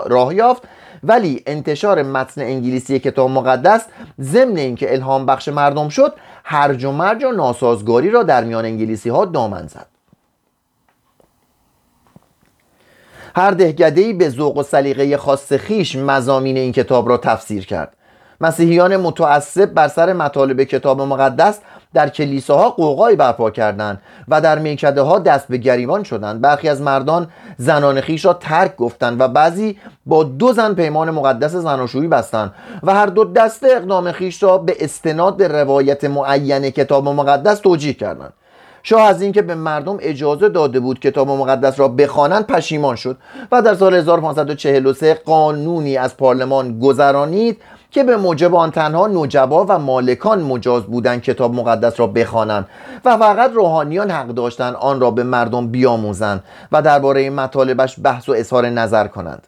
راه 0.07 0.35
یافت. 0.35 0.63
ولی 1.05 1.43
انتشار 1.47 2.03
متن 2.03 2.41
انگلیسی 2.41 2.99
کتاب 2.99 3.31
مقدس 3.31 3.85
ضمن 4.21 4.57
اینکه 4.57 4.93
الهام 4.93 5.27
بخش 5.27 5.49
مردم 5.49 5.89
شد 5.89 6.15
هرج 6.45 6.85
و 6.85 6.93
مرج 6.93 7.25
و 7.25 7.33
ناسازگاری 7.33 8.11
را 8.11 8.23
در 8.23 8.45
میان 8.45 8.65
انگلیسی 8.65 9.09
ها 9.09 9.25
دامن 9.25 9.67
زد. 9.67 9.87
هر 13.37 13.51
دهگدهی 13.51 14.13
به 14.13 14.29
ذوق 14.29 14.57
و 14.57 14.63
سلیقه 14.63 15.17
خاص 15.17 15.53
خیش 15.53 15.97
مزامین 15.97 16.57
این 16.57 16.73
کتاب 16.73 17.09
را 17.09 17.17
تفسیر 17.17 17.67
کرد. 17.67 17.97
مسیحیان 18.43 18.97
متعصب 18.97 19.67
بر 19.67 19.89
سر 19.89 20.13
مطالب 20.13 20.63
کتاب 20.63 21.01
مقدس 21.01 21.59
در 21.95 22.09
کلیساها 22.09 22.71
قوقایی 22.71 23.17
برپا 23.17 23.51
کردند 23.51 24.01
و 24.29 24.41
در 24.41 24.59
میکده 24.59 25.03
ها 25.03 25.19
دست 25.19 25.49
به 25.49 25.57
گریبان 25.57 26.03
شدند. 26.03 26.41
برخی 26.41 26.69
از 26.69 26.81
مردان 26.81 27.29
زنان 27.59 28.01
خیش 28.01 28.25
را 28.25 28.35
ترک 28.35 28.77
گفتند 28.77 29.21
و 29.21 29.29
بعضی 29.29 29.79
با 30.07 30.25
دو 30.25 30.53
زن 30.53 30.75
پیمان 30.75 31.11
مقدس 31.11 31.51
زناشویی 31.51 32.09
بستند 32.09 32.55
و 32.83 32.95
هر 32.95 33.07
دو 33.07 33.25
دسته 33.25 33.69
اقدام 33.77 34.13
خیش 34.13 34.43
را 34.43 34.59
به 34.59 34.77
استناد 34.81 35.37
به 35.37 35.49
روایت 35.49 36.05
معین 36.05 36.71
کتاب 36.71 37.09
مقدس 37.09 37.59
توجیه 37.59 37.93
کردند. 37.93 38.33
شاه 38.83 39.03
از 39.03 39.23
اینکه 39.23 39.43
به 39.43 39.55
مردم 39.55 39.99
اجازه 40.01 40.49
داده 40.49 40.81
بود 40.81 41.01
کتاب 41.01 41.31
مقدس 41.31 41.81
را 41.81 41.89
بخوانند 41.89 42.47
پشیمان 42.47 42.97
شد 42.97 43.17
و 43.53 43.63
در 43.63 43.75
سال 43.75 43.95
1543 43.95 45.15
قانونی 45.15 45.97
از 45.97 46.17
پارلمان 46.17 46.81
گذرانید 46.81 47.61
که 47.93 48.05
به 48.05 48.17
موجب 48.17 48.55
آن 48.55 48.71
تنها 48.71 49.07
نجبا 49.07 49.67
و 49.69 49.79
مالکان 49.79 50.43
مجاز 50.43 50.83
بودند 50.83 51.23
کتاب 51.23 51.55
مقدس 51.55 52.01
را 52.01 52.07
بخوانند 52.07 52.69
و 53.05 53.17
فقط 53.17 53.51
روحانیان 53.53 54.11
حق 54.11 54.27
داشتند 54.27 54.75
آن 54.75 55.01
را 55.01 55.11
به 55.11 55.23
مردم 55.23 55.67
بیاموزند 55.69 56.45
و 56.73 56.83
درباره 56.83 57.31
مطالبش 57.31 57.97
بحث 58.03 58.29
و 58.29 58.33
اظهار 58.33 58.67
نظر 58.67 59.07
کنند. 59.07 59.47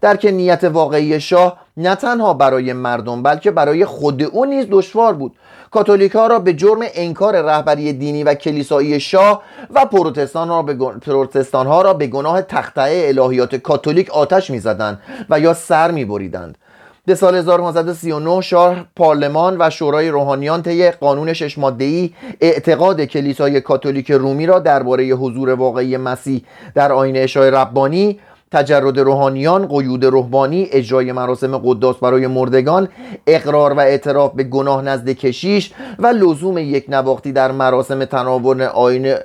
در 0.00 0.16
که 0.16 0.30
نیت 0.30 0.64
واقعی 0.64 1.20
شاه 1.20 1.56
نه 1.76 1.94
تنها 1.94 2.34
برای 2.34 2.72
مردم 2.72 3.22
بلکه 3.22 3.50
برای 3.50 3.84
خود 3.84 4.22
او 4.22 4.44
نیز 4.44 4.66
دشوار 4.70 5.14
بود. 5.14 5.36
کاتولیک 5.70 6.12
ها 6.12 6.26
را 6.26 6.38
به 6.38 6.54
جرم 6.54 6.80
انکار 6.94 7.42
رهبری 7.42 7.92
دینی 7.92 8.24
و 8.24 8.34
کلیسایی 8.34 9.00
شاه 9.00 9.42
و 9.74 9.84
پروتستان, 9.84 10.48
را 10.48 10.62
به 10.62 10.74
پروتستان 10.74 11.66
ها 11.66 11.82
را 11.82 11.94
به 11.94 12.06
گناه 12.06 12.42
تخته 12.42 12.82
الهیات 12.82 13.54
کاتولیک 13.54 14.10
آتش 14.10 14.50
می‌زدند 14.50 15.00
و 15.30 15.40
یا 15.40 15.54
سر 15.54 15.90
میبریدند. 15.90 16.58
به 17.06 17.14
سال 17.14 17.34
1539 17.34 18.40
شاه 18.40 18.86
پارلمان 18.96 19.56
و 19.60 19.70
شورای 19.70 20.08
روحانیان 20.08 20.62
طی 20.62 20.90
قانون 20.90 21.32
شش 21.32 21.58
ماده‌ای 21.58 22.10
اعتقاد 22.40 23.04
کلیسای 23.04 23.60
کاتولیک 23.60 24.10
رومی 24.10 24.46
را 24.46 24.58
درباره 24.58 25.04
حضور 25.04 25.50
واقعی 25.50 25.96
مسیح 25.96 26.42
در 26.74 26.92
آینه 26.92 27.18
اشای 27.18 27.50
ربانی 27.50 28.20
تجرد 28.52 29.00
روحانیان 29.00 29.66
قیود 29.66 30.04
روحانی 30.04 30.68
اجرای 30.72 31.12
مراسم 31.12 31.58
قداس 31.58 31.96
برای 31.96 32.26
مردگان 32.26 32.88
اقرار 33.26 33.72
و 33.72 33.80
اعتراف 33.80 34.34
به 34.34 34.44
گناه 34.44 34.82
نزد 34.82 35.08
کشیش 35.08 35.72
و 35.98 36.06
لزوم 36.06 36.58
یک 36.58 36.84
نواختی 36.88 37.32
در 37.32 37.52
مراسم 37.52 38.04
تناول 38.04 38.62
آینه 38.62 39.18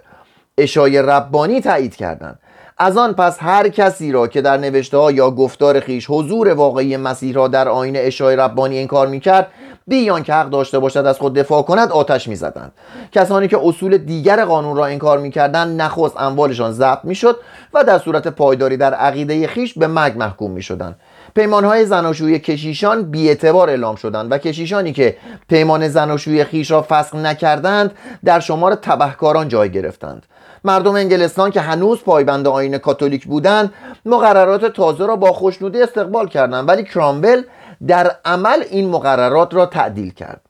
اشای 0.58 1.02
ربانی 1.02 1.62
تایید 1.62 1.96
کردند. 1.96 2.40
از 2.84 2.98
آن 2.98 3.14
پس 3.14 3.38
هر 3.40 3.70
کسی 3.70 4.12
را 4.12 4.28
که 4.28 4.42
در 4.42 4.58
نوشته 4.58 4.98
ها 4.98 5.12
یا 5.12 5.32
گفتار 5.32 5.80
خیش 5.80 6.06
حضور 6.10 6.54
واقعی 6.54 6.98
مسیح 6.98 7.34
را 7.34 7.48
در 7.48 7.68
آین 7.70 7.98
اشای 7.98 8.36
ربانی 8.36 8.80
انکار 8.80 9.08
می‌کرد 9.08 9.48
بیان 9.88 10.24
که 10.24 10.34
حق 10.34 10.50
داشته 10.50 10.80
باشد 10.80 11.06
از 11.06 11.18
خود 11.18 11.34
دفاع 11.34 11.62
کند 11.62 11.92
آتش 11.92 12.28
می‌زدند. 12.28 12.72
کسانی 13.12 13.48
که 13.48 13.60
اصول 13.64 13.98
دیگر 13.98 14.46
قانون 14.46 14.78
را 14.78 14.86
انکار 14.86 15.20
می‌کردند 15.20 15.82
نخست 15.82 16.18
اموالشان 16.18 16.72
ضبط 16.72 17.00
می‌شد 17.04 17.40
و 17.74 17.84
در 17.84 17.98
صورت 17.98 18.28
پایداری 18.28 18.78
در 18.78 18.94
عقیده 18.94 19.48
خیش 19.48 19.78
به 19.78 19.88
مرگ 19.88 20.18
محکوم 20.18 20.52
می‌شدند. 20.52 20.96
پیمانهای 21.36 21.86
زناشویی 21.86 22.40
کشیشان 22.40 23.12
بیاعتبار 23.12 23.70
اعلام 23.70 23.96
شدند 23.96 24.32
و 24.32 24.38
کشیشانی 24.38 24.94
که 24.94 25.18
پیمان 25.50 25.88
زناشویی 25.88 26.44
خیش 26.44 26.72
را 26.72 26.86
فسخ 26.90 27.16
نکردند 27.16 27.92
در 28.26 28.40
شمار 28.40 28.76
تبهکاران 28.76 29.48
جای 29.48 29.72
گرفتند. 29.72 30.26
مردم 30.64 30.96
انگلستان 30.96 31.52
که 31.52 31.62
هنوز 31.62 32.04
پایبند 32.04 32.48
آین 32.48 32.78
کاتولیک 32.78 33.26
بودند 33.26 33.74
مقررات 34.06 34.66
تازه 34.66 35.06
را 35.06 35.16
با 35.16 35.34
خوشنودی 35.34 35.82
استقبال 35.82 36.28
کردند. 36.28 36.70
ولی 36.70 36.84
کرامول 36.84 37.44
در 37.88 38.12
عمل 38.26 38.64
این 38.70 38.90
مقررات 38.90 39.54
را 39.54 39.66
تعدیل 39.66 40.14
کرد. 40.14 40.42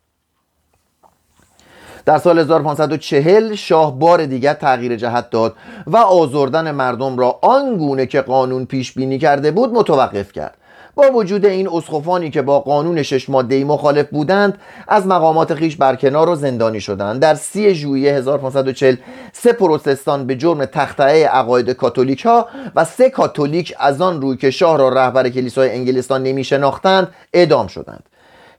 در 2.05 2.17
سال 2.17 2.39
1540 2.39 3.55
شاه 3.55 3.99
بار 3.99 4.25
دیگر 4.25 4.53
تغییر 4.53 4.95
جهت 4.95 5.29
داد 5.29 5.55
و 5.87 5.97
آزردن 5.97 6.71
مردم 6.71 7.17
را 7.17 7.39
آنگونه 7.41 8.05
که 8.05 8.21
قانون 8.21 8.65
پیش 8.65 8.93
بینی 8.93 9.19
کرده 9.19 9.51
بود 9.51 9.73
متوقف 9.73 10.31
کرد. 10.31 10.57
با 10.95 11.11
وجود 11.11 11.45
این 11.45 11.69
اسخفانی 11.73 12.29
که 12.29 12.41
با 12.41 12.59
قانون 12.59 13.03
شش 13.03 13.29
ماده 13.29 13.63
مخالف 13.63 14.09
بودند 14.09 14.57
از 14.87 15.07
مقامات 15.07 15.53
خیش 15.53 15.75
برکنار 15.75 16.29
و 16.29 16.35
زندانی 16.35 16.81
شدند. 16.81 17.21
در 17.21 17.35
سی 17.35 17.75
ژوئیه 17.75 18.13
1540 18.13 18.95
سه 19.33 19.53
پروتستان 19.53 20.27
به 20.27 20.35
جرم 20.35 20.65
تخته 20.65 21.27
عقاید 21.27 21.69
کاتولیک 21.69 22.25
ها 22.25 22.47
و 22.75 22.85
سه 22.85 23.09
کاتولیک 23.09 23.73
از 23.79 24.01
آن 24.01 24.21
روی 24.21 24.37
که 24.37 24.51
شاه 24.51 24.77
را 24.77 24.89
رهبر 24.89 25.29
کلیسای 25.29 25.69
انگلستان 25.69 26.23
نمی 26.23 26.43
شناختند 26.43 27.07
اعدام 27.33 27.67
شدند. 27.67 28.10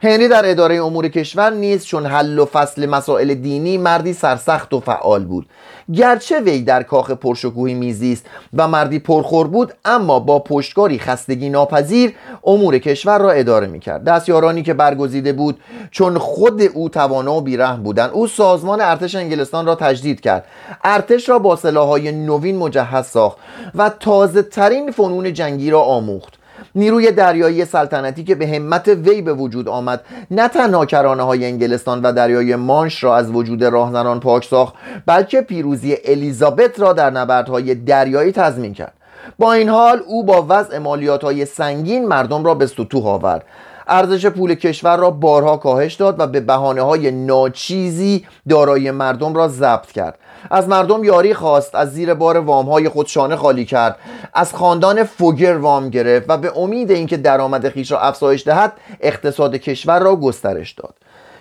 هنری 0.04 0.28
در 0.28 0.50
اداره 0.50 0.84
امور 0.84 1.08
کشور 1.08 1.50
نیز 1.50 1.84
چون 1.84 2.06
حل 2.06 2.38
و 2.38 2.44
فصل 2.44 2.86
مسائل 2.86 3.34
دینی 3.34 3.78
مردی 3.78 4.12
سرسخت 4.12 4.74
و 4.74 4.80
فعال 4.80 5.24
بود. 5.24 5.46
گرچه 5.94 6.40
وی 6.40 6.62
در 6.62 6.82
کاخ 6.82 7.10
پرشکوهی 7.10 7.74
میزیست 7.74 8.26
و 8.54 8.68
مردی 8.68 8.98
پرخور 8.98 9.46
بود 9.46 9.72
اما 9.84 10.20
با 10.20 10.38
پشتکاری 10.38 10.98
خستگی 10.98 11.50
ناپذیر 11.50 12.14
امور 12.44 12.78
کشور 12.78 13.18
را 13.18 13.30
اداره 13.30 13.66
می‌کرد. 13.66 14.04
دستیارانی 14.04 14.62
که 14.62 14.74
برگزیده 14.74 15.32
بود 15.32 15.60
چون 15.90 16.18
خود 16.18 16.62
او 16.62 16.88
توانا 16.88 17.34
و 17.34 17.40
بیرحم 17.40 17.82
بودند 17.82 18.10
او 18.10 18.26
سازمان 18.26 18.80
ارتش 18.80 19.14
انگلستان 19.14 19.66
را 19.66 19.74
تجدید 19.74 20.20
کرد. 20.20 20.44
ارتش 20.84 21.28
را 21.28 21.38
با 21.38 21.56
سلاحهای 21.56 22.12
نوین 22.12 22.58
مجهز 22.58 23.06
ساخت 23.06 23.38
و 23.74 23.90
تازه 24.00 24.42
ترین 24.42 24.90
فنون 24.90 25.32
جنگی 25.32 25.70
را 25.70 25.82
آموخت. 25.82 26.41
نیروی 26.74 27.12
دریایی 27.12 27.64
سلطنتی 27.64 28.24
که 28.24 28.34
به 28.34 28.46
همت 28.46 28.88
وی 28.88 29.22
به 29.22 29.34
وجود 29.34 29.68
آمد. 29.68 30.00
نه 30.30 30.48
تنها 30.48 30.86
کرانه 30.86 31.22
های 31.22 31.44
انگلستان 31.44 32.02
و 32.02 32.12
دریای 32.12 32.56
مانش 32.56 33.04
را 33.04 33.16
از 33.16 33.30
وجود 33.30 33.64
راهزنان 33.64 34.20
پاک 34.20 34.44
ساخت 34.44 34.74
بلکه 35.06 35.40
پیروزی 35.40 35.96
الیزابت 36.04 36.80
را 36.80 36.92
در 36.92 37.10
نبردهای 37.10 37.74
دریایی 37.74 38.32
تضمین 38.32 38.74
کرد. 38.74 38.92
با 39.38 39.52
این 39.52 39.68
حال 39.68 40.02
او 40.06 40.24
با 40.24 40.46
وضع 40.48 40.78
مالیات 40.78 41.24
های 41.24 41.44
سنگین 41.44 42.06
مردم 42.06 42.44
را 42.44 42.54
به 42.54 42.66
سطوح 42.66 43.06
آورد. 43.06 43.44
ارزش 43.88 44.26
پول 44.26 44.54
کشور 44.54 44.96
را 44.96 45.10
بارها 45.10 45.56
کاهش 45.56 45.94
داد 45.94 46.20
و 46.20 46.26
به 46.26 46.40
بحانه 46.40 46.82
های 46.82 47.10
ناچیزی 47.10 48.26
دارای 48.48 48.90
مردم 48.90 49.34
را 49.34 49.48
ضبط 49.48 49.92
کرد. 49.92 50.18
از 50.50 50.68
مردم 50.68 51.04
یاری 51.04 51.34
خواست 51.34 51.74
از 51.74 51.92
زیر 51.92 52.14
بار 52.14 52.36
وام 52.36 52.68
های 52.68 52.88
خودشانه 52.88 53.36
خالی 53.36 53.64
کرد 53.64 53.96
از 54.34 54.54
خاندان 54.54 55.04
فوگر 55.04 55.56
وام 55.56 55.90
گرفت 55.90 56.26
و 56.28 56.38
به 56.38 56.58
امید 56.58 56.90
اینکه 56.90 57.16
درآمد 57.16 57.68
خیش 57.68 57.92
را 57.92 58.00
افزایش 58.00 58.46
دهد 58.46 58.72
اقتصاد 59.00 59.56
کشور 59.56 59.98
را 59.98 60.16
گسترش 60.16 60.72
داد. 60.72 60.94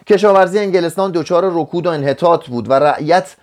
کشاورزی 0.08 0.60
انگلستان 0.60 1.12
دچار 1.12 1.52
رکود 1.54 1.88
و 1.88 1.90
انحطاط 1.90 2.48
بود 2.48 2.70
و 2.70 2.74
رعیت 2.74 3.36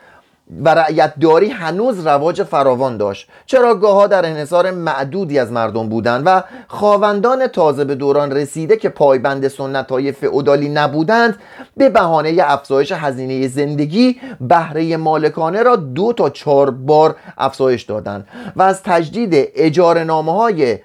و 0.64 0.68
رعیت 0.68 1.14
داری 1.20 1.50
هنوز 1.50 2.06
رواج 2.06 2.42
فراوان 2.42 2.96
داشت. 2.96 3.28
چراگاه 3.46 3.94
ها 3.94 4.06
در 4.06 4.26
انحصار 4.26 4.70
معدودی 4.70 5.38
از 5.38 5.52
مردم 5.52 5.88
بودند 5.88 6.22
و 6.26 6.42
خواوندان 6.68 7.46
تازه 7.46 7.84
به 7.84 7.94
دوران 7.94 8.32
رسیده 8.32 8.76
که 8.76 8.88
پایبند 8.88 9.48
سنت 9.48 9.90
های 9.90 10.12
فعودالی 10.12 10.68
نبودند 10.68 11.36
به 11.76 11.88
بهانه 11.88 12.36
افزایش 12.38 12.92
هزینه 12.92 13.48
زندگی 13.48 14.20
بهره 14.40 14.96
مالکانه 14.96 15.62
را 15.62 15.76
دو 15.76 16.12
تا 16.12 16.30
چهار 16.30 16.70
بار 16.70 17.16
افزایش 17.38 17.82
دادند. 17.82 18.28
و 18.56 18.62
از 18.62 18.82
تجدید 18.82 19.30
اجاره 19.54 20.04
نامه 20.04 20.32
های 20.32 20.78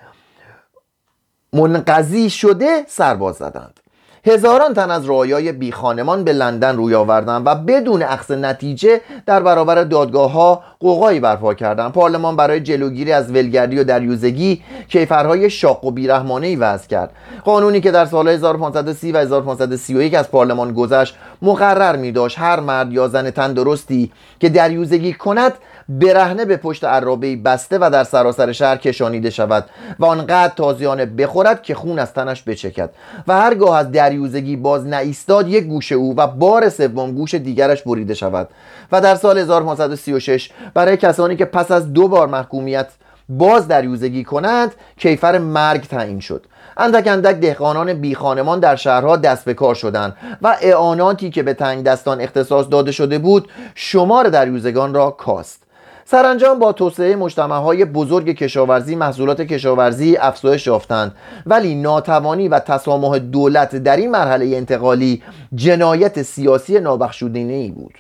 منقضی 1.54 2.30
شده 2.30 2.84
سرباز 2.88 3.36
زدند. 3.36 3.83
هزاران 4.26 4.74
تن 4.74 4.92
از 4.92 5.10
رعایای 5.10 5.52
بی 5.52 5.72
خانمان 5.72 6.24
به 6.24 6.34
لندن 6.34 6.76
روی 6.76 6.96
آوردند 6.96 7.44
و 7.46 7.56
بدون 7.56 8.04
اخذ 8.04 8.32
نتیجه 8.32 9.02
در 9.26 9.40
برابر 9.40 9.84
دادگاه 9.84 10.32
ها 10.32 10.64
قوقایی 10.80 11.20
برپا 11.20 11.54
کردند 11.54 11.92
پارلمان 11.92 12.36
برای 12.36 12.60
جلوگیری 12.60 13.12
از 13.12 13.32
ولگردی 13.32 13.80
و 13.80 13.84
دریوزگی 13.84 14.64
کیفرهای 14.88 15.50
شاق 15.50 15.86
و 15.86 15.92
بیرحمانه 15.92 16.48
ای 16.48 16.56
وضع 16.56 16.88
کرد. 16.88 17.12
قانونی 17.46 17.82
که 17.82 17.92
در 17.92 18.06
سال 18.06 18.28
1530 18.28 19.12
و 19.12 19.18
1531 19.18 20.14
از 20.14 20.32
پارلمان 20.32 20.74
گذشت 20.74 21.16
مقرر 21.42 21.96
می 21.96 22.12
داشت 22.12 22.40
هر 22.40 22.60
مرد 22.60 22.92
یا 22.92 23.08
زن 23.08 23.30
تندرستی 23.30 24.12
که 24.40 24.50
دریوزگی 24.50 25.14
کند 25.14 25.54
برهنه 25.90 26.46
به 26.46 26.58
پشت 26.58 26.84
عرابه 26.84 27.36
بسته 27.36 27.78
و 27.82 27.90
در 27.94 28.04
سراسر 28.04 28.52
شهر 28.52 28.78
کشانیده 28.78 29.30
شود 29.30 29.66
و 30.00 30.06
آنقدر 30.06 30.54
تازیانه 30.56 31.06
بخورد 31.06 31.62
که 31.62 31.76
خون 31.76 32.00
از 32.00 32.14
تنش 32.14 32.44
بچکد 32.44 32.90
و 33.28 33.34
هرگاه 33.34 33.78
از 33.78 33.92
دریوزگی 33.92 34.56
باز 34.56 34.88
نایستاد 34.88 35.48
یک 35.48 35.64
گوش 35.64 35.92
او 35.92 36.16
و 36.18 36.28
بار 36.28 36.70
سوم 36.70 37.12
گوش 37.12 37.34
دیگرش 37.34 37.84
بریده 37.84 38.14
شود 38.14 38.50
و 38.92 39.02
در 39.02 39.16
سال 39.16 39.38
1536 39.38 40.50
برای 40.74 40.98
کسانی 40.98 41.36
که 41.36 41.46
پس 41.46 41.72
از 41.72 41.94
دو 41.94 42.08
بار 42.08 42.28
محکومیت 42.28 42.88
باز 43.30 43.68
دریوزگی 43.68 44.24
کنند 44.24 44.76
کیفر 44.98 45.38
مرگ 45.38 45.82
تعیین 45.82 46.20
شد. 46.20 46.46
اندک 46.78 47.08
اندک 47.08 47.36
دهقانان 47.36 47.94
بی 47.94 48.16
خانمان 48.16 48.60
در 48.60 48.76
شهرها 48.76 49.18
دست 49.18 49.46
به 49.46 49.54
کار 49.54 49.76
شدند 49.76 50.16
و 50.42 50.58
اعاناتی 50.62 51.30
که 51.30 51.44
به 51.44 51.54
تنگ 51.54 51.84
دستان 51.84 52.22
اختصاص 52.22 52.66
داده 52.72 52.92
شده 52.92 53.18
بود 53.18 53.50
شمار 53.76 54.30
دریوزگان 54.30 54.94
را 54.94 55.12
کاست. 55.12 55.63
سرانجام 56.06 56.60
با 56.60 56.72
توسعه 56.72 57.16
مجتمع 57.16 57.56
های 57.56 57.86
بزرگ 57.86 58.30
کشاورزی 58.30 58.96
محصولات 58.96 59.42
کشاورزی 59.42 60.18
افزایش 60.18 60.68
یافتند. 60.68 61.16
ولی 61.46 61.76
ناتوانی 61.76 62.48
و 62.48 62.60
تسامح 62.60 63.18
دولت 63.18 63.76
در 63.76 63.96
این 63.96 64.12
مرحله 64.12 64.46
انتقالی 64.58 65.24
جنایت 65.56 66.22
سیاسی 66.22 66.80
نابخشودنی 66.80 67.72
بود. 67.72 67.94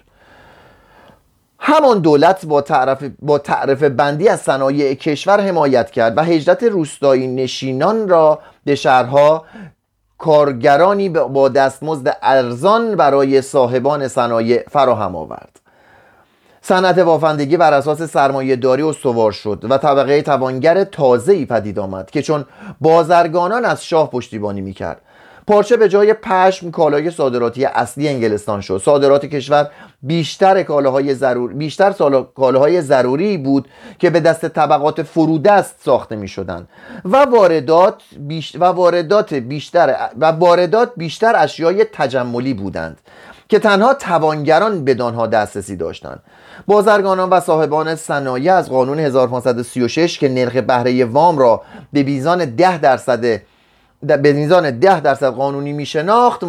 همان 1.60 2.00
دولت 2.00 2.46
با 2.46 2.62
تعرف, 2.62 3.04
با 3.20 3.38
تعرف 3.38 3.84
بندی 3.84 4.28
از 4.28 4.42
صنایع 4.42 4.94
کشور 4.94 5.42
حمایت 5.42 5.92
کرد 5.92 6.18
و 6.18 6.24
هجرت 6.24 6.64
روستایی 6.64 7.28
نشینان 7.28 8.10
را 8.10 8.40
به 8.66 8.76
شهرها 8.76 9.46
کارگرانی 10.18 11.10
با 11.10 11.50
دستمزد 11.50 12.18
ارزان 12.22 12.96
برای 12.96 13.42
صاحبان 13.42 14.08
صنایع 14.08 14.64
فراهم 14.70 15.16
آورد. 15.16 15.62
صنعت 16.65 17.00
بافندگی 17.00 17.58
بر 17.58 17.74
اساس 17.74 18.01
سرمایه 18.01 18.55
داری 18.55 18.84
استوار 18.84 19.32
شد 19.32 19.65
و 19.70 19.77
طبقه 19.77 20.22
توانگر 20.22 20.84
تازه‌ای 20.84 21.46
پدید 21.46 21.79
آمد 21.79 22.12
که 22.12 22.22
چون 22.22 22.46
بازرگانان 22.82 23.65
از 23.65 23.86
شاه 23.86 24.10
پشتیبانی 24.10 24.62
می‌کرد. 24.62 25.01
پارچه 25.48 25.77
به 25.77 25.89
جای 25.89 26.13
پشم 26.13 26.72
کالای 26.72 27.12
صادراتی 27.12 27.65
اصلی 27.65 28.08
انگلستان 28.08 28.62
شد. 28.62 28.82
صادرات 28.86 29.25
کشور 29.25 29.70
بیشتر 30.01 30.63
کالاهای 30.63 31.15
ضرور 31.15 31.53
بیشتر 31.53 31.93
کالاهای 32.36 32.82
ضروری 32.82 33.38
بود 33.38 33.67
که 34.00 34.10
به 34.10 34.20
دست 34.20 34.46
طبقات 34.46 35.03
فرودست 35.03 35.75
ساخته 35.86 36.15
می 36.15 36.27
شدند 36.27 36.67
و 37.05 37.17
واردات 37.17 38.03
و 38.60 38.65
واردات 38.65 39.34
بیشتر 39.34 39.96
و 40.20 40.25
واردات 40.25 40.91
بیشتر 40.98 41.34
اشیای 41.36 41.86
تجملی 41.93 42.53
بودند. 42.53 42.98
که 43.50 43.60
تنها 43.60 43.94
توانگران 43.94 44.86
به 44.86 44.94
دانها 44.94 45.28
دسترسی 45.28 45.76
داشتند. 45.76 46.20
بازرگانان 46.68 47.30
و 47.30 47.40
صاحبان 47.40 47.96
صنایع 47.96 48.56
از 48.56 48.70
قانون 48.70 49.00
1536 49.00 50.20
که 50.20 50.30
نرخ 50.30 50.56
بهره 50.56 51.06
وام 51.06 51.38
را 51.38 51.62
به 51.94 52.04
بیزان 52.04 52.46
10 52.46 52.78
درصد 52.78 53.42
به 54.04 54.34
میزان 54.34 54.80
ده 54.80 55.00
درصد 55.00 55.34
قانونی 55.34 55.74
می 55.74 55.86
شناخت 55.86 56.44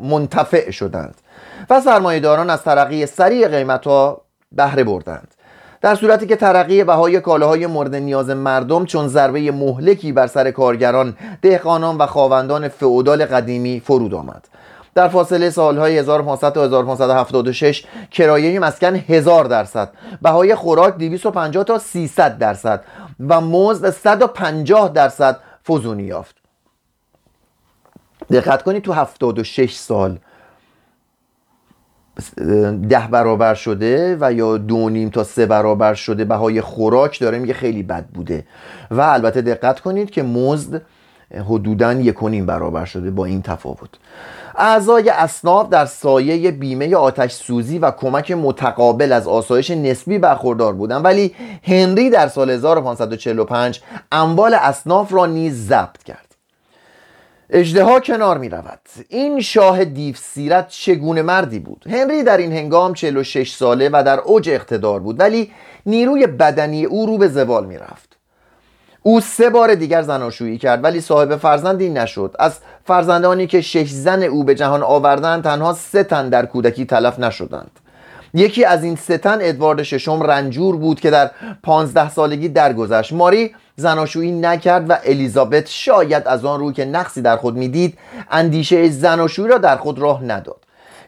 منتفع 0.00 0.70
شدند 0.70 1.14
و 1.70 1.80
سرمایهداران 1.80 2.50
از 2.50 2.62
ترقی 2.62 3.06
سریع 3.06 3.48
قیمت 3.48 3.86
ها 3.86 4.20
بهره 4.52 4.84
بردند. 4.84 5.34
در 5.80 5.94
صورتی 5.94 6.26
که 6.26 6.36
ترقی 6.36 6.84
بهای 6.84 7.20
کالاهای 7.20 7.66
مورد 7.66 7.94
نیاز 7.94 8.30
مردم 8.30 8.84
چون 8.84 9.08
ضربه 9.08 9.52
مهلکی 9.52 10.12
بر 10.12 10.26
سر 10.26 10.50
کارگران 10.50 11.16
دهقانان 11.42 11.98
و 11.98 12.06
خواوندان 12.06 12.68
فئودال 12.68 13.24
قدیمی 13.24 13.82
فرود 13.84 14.14
آمد. 14.14 14.48
در 14.94 15.08
فاصله 15.08 15.50
سالهای 15.50 15.98
1500 15.98 16.52
تا 16.52 16.64
1576 16.64 17.84
کرایه 18.10 18.60
مسکن 18.60 18.94
1000 18.94 19.44
درصد. 19.44 19.92
بهای 20.22 20.54
خوراک 20.54 20.96
250 20.96 21.64
تا 21.64 21.78
300 21.78 22.38
درصد 22.38 22.84
و 23.28 23.40
مزد 23.40 23.90
150 23.90 24.88
درصد 24.88 25.40
فزونی 25.68 26.02
یافت. 26.02 26.36
دقت 28.30 28.62
کنید 28.62 28.82
تو 28.82 28.92
76 28.92 29.74
سال 29.74 30.18
ده 32.88 33.08
برابر 33.10 33.54
شده 33.54 34.16
و 34.20 34.32
یا 34.32 34.56
دو 34.56 34.88
نیم 34.88 35.10
تا 35.10 35.24
سه 35.24 35.46
برابر 35.46 35.94
شده. 35.94 36.24
بهای 36.24 36.60
خوراک 36.60 37.20
داره 37.20 37.38
میگه 37.38 37.54
خیلی 37.54 37.82
بد 37.82 38.06
بوده. 38.06 38.46
و 38.90 39.00
البته 39.00 39.42
دقت 39.42 39.80
کنید 39.80 40.10
که 40.10 40.22
مزد 40.22 40.82
حدودا 41.34 41.92
یک 41.92 42.24
نیم 42.24 42.46
برابر 42.46 42.84
شده 42.84 43.10
با 43.10 43.24
این 43.24 43.42
تفاوت. 43.42 43.90
اعضای 44.56 45.08
اصناف 45.08 45.68
در 45.68 45.86
سایه 45.86 46.50
بیمه 46.50 46.96
آتش 46.96 47.32
سوزی 47.32 47.78
و 47.78 47.90
کمک 47.90 48.30
متقابل 48.30 49.12
از 49.12 49.28
آسایش 49.28 49.70
نسبی 49.70 50.18
برخوردار 50.18 50.72
بودند. 50.72 51.04
ولی 51.04 51.34
هنری 51.62 52.10
در 52.10 52.28
سال 52.28 52.50
1545 52.50 53.80
اموال 54.12 54.54
اصناف 54.54 55.12
را 55.12 55.26
نیز 55.26 55.66
ضبط 55.66 56.02
کرد. 56.02 56.30
اجدها 57.52 58.00
کنار 58.00 58.38
می 58.38 58.48
رود 58.48 58.80
این 59.08 59.40
شاه 59.40 59.84
دیو 59.84 60.14
سیرت 60.14 60.68
چگونه 60.68 61.22
مردی 61.22 61.58
بود؟ 61.58 61.84
هنری 61.86 62.22
در 62.22 62.36
این 62.36 62.52
هنگام 62.52 62.94
46 62.94 63.52
ساله 63.52 63.88
و 63.92 64.02
در 64.06 64.20
اوج 64.20 64.50
اقتدار 64.50 65.00
بود 65.00 65.20
ولی 65.20 65.52
نیروی 65.86 66.26
بدنی 66.26 66.84
او 66.84 67.06
رو 67.06 67.18
به 67.18 67.28
زوال 67.28 67.66
می 67.66 67.78
رفت 67.78 68.09
او 69.02 69.20
سه 69.20 69.50
بار 69.50 69.74
دیگر 69.74 70.02
زناشویی 70.02 70.58
کرد 70.58 70.84
ولی 70.84 71.00
صاحب 71.00 71.36
فرزندی 71.36 71.88
نشد. 71.88 72.34
از 72.38 72.58
فرزندانی 72.84 73.46
که 73.46 73.60
شش 73.60 73.90
زن 73.90 74.22
او 74.22 74.44
به 74.44 74.54
جهان 74.54 74.82
آوردند 74.82 75.44
تنها 75.44 75.72
سه 75.72 76.04
تن 76.04 76.28
در 76.28 76.46
کودکی 76.46 76.84
تلف 76.84 77.18
نشدند. 77.18 77.70
یکی 78.34 78.64
از 78.64 78.84
این 78.84 78.96
ستن 78.96 79.38
ادوارد 79.40 79.82
ششم 79.82 80.22
رنجور 80.22 80.76
بود 80.76 81.00
که 81.00 81.10
در 81.10 81.30
پانزده 81.62 82.10
سالگی 82.10 82.48
درگذشت. 82.48 83.12
ماری 83.12 83.54
زناشویی 83.76 84.32
نکرد 84.32 84.90
و 84.90 84.96
الیزابت 85.04 85.68
شاید 85.68 86.26
از 86.26 86.44
آن 86.44 86.60
رو 86.60 86.72
که 86.72 86.84
نقصی 86.84 87.22
در 87.22 87.36
خود 87.36 87.56
می‌دید 87.56 87.98
اندیشه 88.30 88.90
زناشویی 88.90 89.48
را 89.48 89.58
در 89.58 89.76
خود 89.76 89.98
راه 89.98 90.24
نداد. 90.24 90.56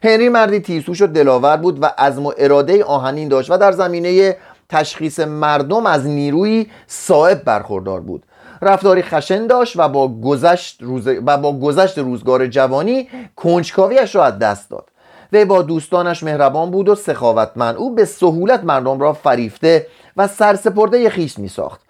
هنری 0.05 0.29
مردی 0.29 0.61
تیسوش 0.61 1.03
و 1.03 1.07
دلاور 1.07 1.57
بود 1.57 1.83
و 1.83 1.91
عزم 1.99 2.27
و 2.27 2.33
اراده 2.39 2.85
آهنین 2.85 3.29
داشت 3.29 3.51
و 3.51 3.59
در 3.59 3.73
زمینه 3.73 4.37
تشخیص 4.73 5.21
مردم 5.21 5.87
از 5.87 6.07
نیروی 6.07 6.67
صاحب 6.87 7.45
برخوردار 7.45 8.01
بود. 8.01 8.23
رفتاری 8.63 9.03
خشن 9.03 9.47
داشت 9.47 9.75
و 9.77 9.89
با 9.89 10.09
گذشت, 10.09 10.83
روز... 10.83 11.07
و 11.27 11.39
با 11.39 11.59
گذشت 11.59 11.99
روزگار 11.99 12.47
جوانی 12.47 13.09
کنجکاویش 13.37 14.15
را 14.15 14.25
از 14.25 14.39
دست 14.39 14.71
داد. 14.71 14.89
وی 15.33 15.45
با 15.45 15.63
دوستانش 15.63 16.23
مهربان 16.23 16.71
بود 16.71 16.89
و 16.89 16.95
سخاوتمند. 16.95 17.77
او 17.77 17.95
به 17.95 18.05
سهولت 18.05 18.65
مردم 18.65 19.01
را 19.01 19.13
فریفته 19.13 19.87
و 20.17 20.27
سرسپرده 20.29 21.11
خیش 21.11 21.39
می 21.39 21.49
ساخت 21.49 21.81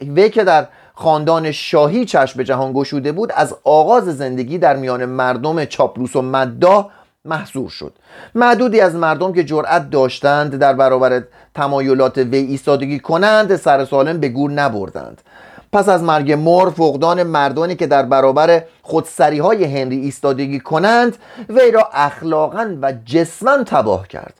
وی 0.00 0.30
که 0.30 0.44
در 0.44 0.66
خاندان 0.94 1.52
شاهی 1.52 2.04
چشم 2.04 2.36
به 2.36 2.44
جهان 2.44 2.72
گشوده 2.72 3.12
بود 3.12 3.32
از 3.36 3.54
آغاز 3.64 4.04
زندگی 4.04 4.58
در 4.58 4.76
میان 4.76 5.04
مردم 5.04 5.64
چاپلوس 5.64 6.16
و 6.16 6.22
مداح 6.22 6.90
محصور 7.26 7.68
شد. 7.68 7.92
معدودی 8.34 8.80
از 8.80 8.94
مردم 8.94 9.32
که 9.32 9.44
جرأت 9.44 9.90
داشتند 9.90 10.56
در 10.56 10.72
برابر 10.72 11.22
تمایلات 11.54 12.18
وی 12.18 12.38
ایستادگی 12.38 12.98
کنند 12.98 13.56
سر 13.56 13.84
سالم 13.84 14.20
به 14.20 14.28
گور 14.28 14.50
نبردند. 14.50 15.22
پس 15.72 15.88
از 15.88 16.02
مرگ 16.02 16.32
مور 16.32 16.70
فقدان 16.70 17.22
مردانی 17.22 17.76
که 17.76 17.86
در 17.86 18.02
برابر 18.02 18.62
خودسری 18.82 19.38
های 19.38 19.64
هنری 19.64 19.96
ایستادگی 19.96 20.60
کنند 20.60 21.16
وی 21.48 21.70
را 21.70 21.88
اخلاقا 21.92 22.76
و 22.82 22.92
جسما 23.04 23.64
تباه 23.64 24.08
کرد. 24.08 24.34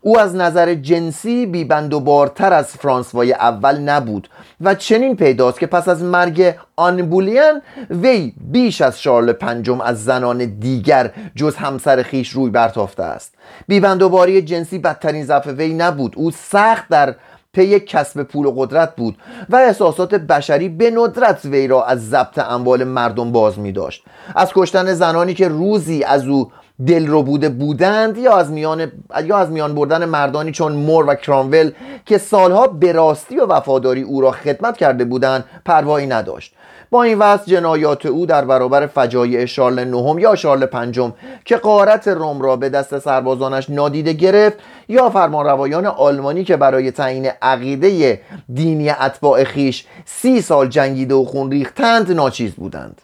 او 0.00 0.18
از 0.18 0.34
نظر 0.34 0.74
جنسی 0.74 1.46
بیبند 1.46 1.94
و 1.94 2.00
بارتر 2.00 2.52
از 2.52 2.66
فرانسوای 2.66 3.32
اول 3.32 3.78
نبود. 3.78 4.28
و 4.60 4.74
چنین 4.74 5.16
پیداست 5.16 5.60
که 5.60 5.66
پس 5.66 5.88
از 5.88 6.02
مرگ 6.02 6.54
آنبولیان 6.76 7.62
وی 7.90 8.32
بیش 8.40 8.80
از 8.80 9.02
شارل 9.02 9.32
پنجم 9.32 9.80
از 9.80 10.04
زنان 10.04 10.44
دیگر 10.44 11.10
جز 11.36 11.56
همسر 11.56 12.02
خیش 12.02 12.28
روی 12.28 12.50
برتافته 12.50 13.02
است. 13.02 13.34
بیبند 13.68 14.02
و 14.02 14.08
باری 14.08 14.42
جنسی 14.42 14.78
بدترین 14.78 15.24
ضعف 15.24 15.46
وی 15.46 15.74
نبود. 15.74 16.12
او 16.16 16.30
سخت 16.30 16.88
در 16.88 17.14
پی 17.54 17.80
کسب 17.80 18.22
پول 18.22 18.46
و 18.46 18.52
قدرت 18.56 18.96
بود 18.96 19.16
و 19.48 19.56
احساسات 19.56 20.14
بشری 20.14 20.68
به 20.68 20.90
ندرت 20.90 21.44
وی 21.44 21.66
را 21.66 21.84
از 21.84 22.08
ضبط 22.08 22.38
اموال 22.38 22.84
مردم 22.84 23.32
باز 23.32 23.58
می 23.58 23.72
داشت 23.72 24.04
از 24.34 24.52
کشتن 24.54 24.94
زنانی 24.94 25.34
که 25.34 25.48
روزی 25.48 26.04
از 26.04 26.28
او 26.28 26.52
دل 26.86 27.06
رو 27.06 27.22
بوده 27.22 27.48
بودند 27.48 28.18
یا 28.18 28.36
از 28.36 28.50
میان 28.50 28.92
یا 29.24 29.38
از 29.38 29.50
میان 29.50 29.74
بردن 29.74 30.04
مردانی 30.04 30.52
چون 30.52 30.72
مور 30.72 31.04
و 31.08 31.14
کرامول 31.14 31.72
که 32.06 32.18
سالها 32.18 32.66
به 32.66 32.92
راستی 32.92 33.36
و 33.36 33.46
وفاداری 33.46 34.02
او 34.02 34.20
را 34.20 34.30
خدمت 34.30 34.76
کرده 34.76 35.04
بودند 35.04 35.44
پروایی 35.64 36.06
نداشت. 36.06 36.54
با 36.90 37.02
این 37.02 37.18
وضع 37.18 37.44
جنایات 37.44 38.06
او 38.06 38.26
در 38.26 38.44
برابر 38.44 38.86
فجایع 38.86 39.44
شارل 39.44 39.84
نهم 39.84 40.18
یا 40.18 40.34
شارل 40.34 40.66
پنجم 40.66 41.12
که 41.44 41.56
قارت 41.56 42.08
روم 42.08 42.42
را 42.42 42.56
به 42.56 42.68
دست 42.68 42.98
سربازانش 42.98 43.70
نادیده 43.70 44.12
گرفت 44.12 44.58
یا 44.88 45.10
فرمانروایان 45.10 45.86
آلمانی 45.86 46.44
که 46.44 46.56
برای 46.56 46.90
تعیین 46.90 47.30
عقیده 47.42 48.20
دینی 48.54 48.90
اتباع 48.90 49.44
خیش 49.44 49.86
سی 50.04 50.40
سال 50.40 50.68
جنگیده 50.68 51.14
و 51.14 51.24
خون 51.24 51.50
ریختند 51.50 52.12
ناچیز 52.12 52.52
بودند. 52.52 53.00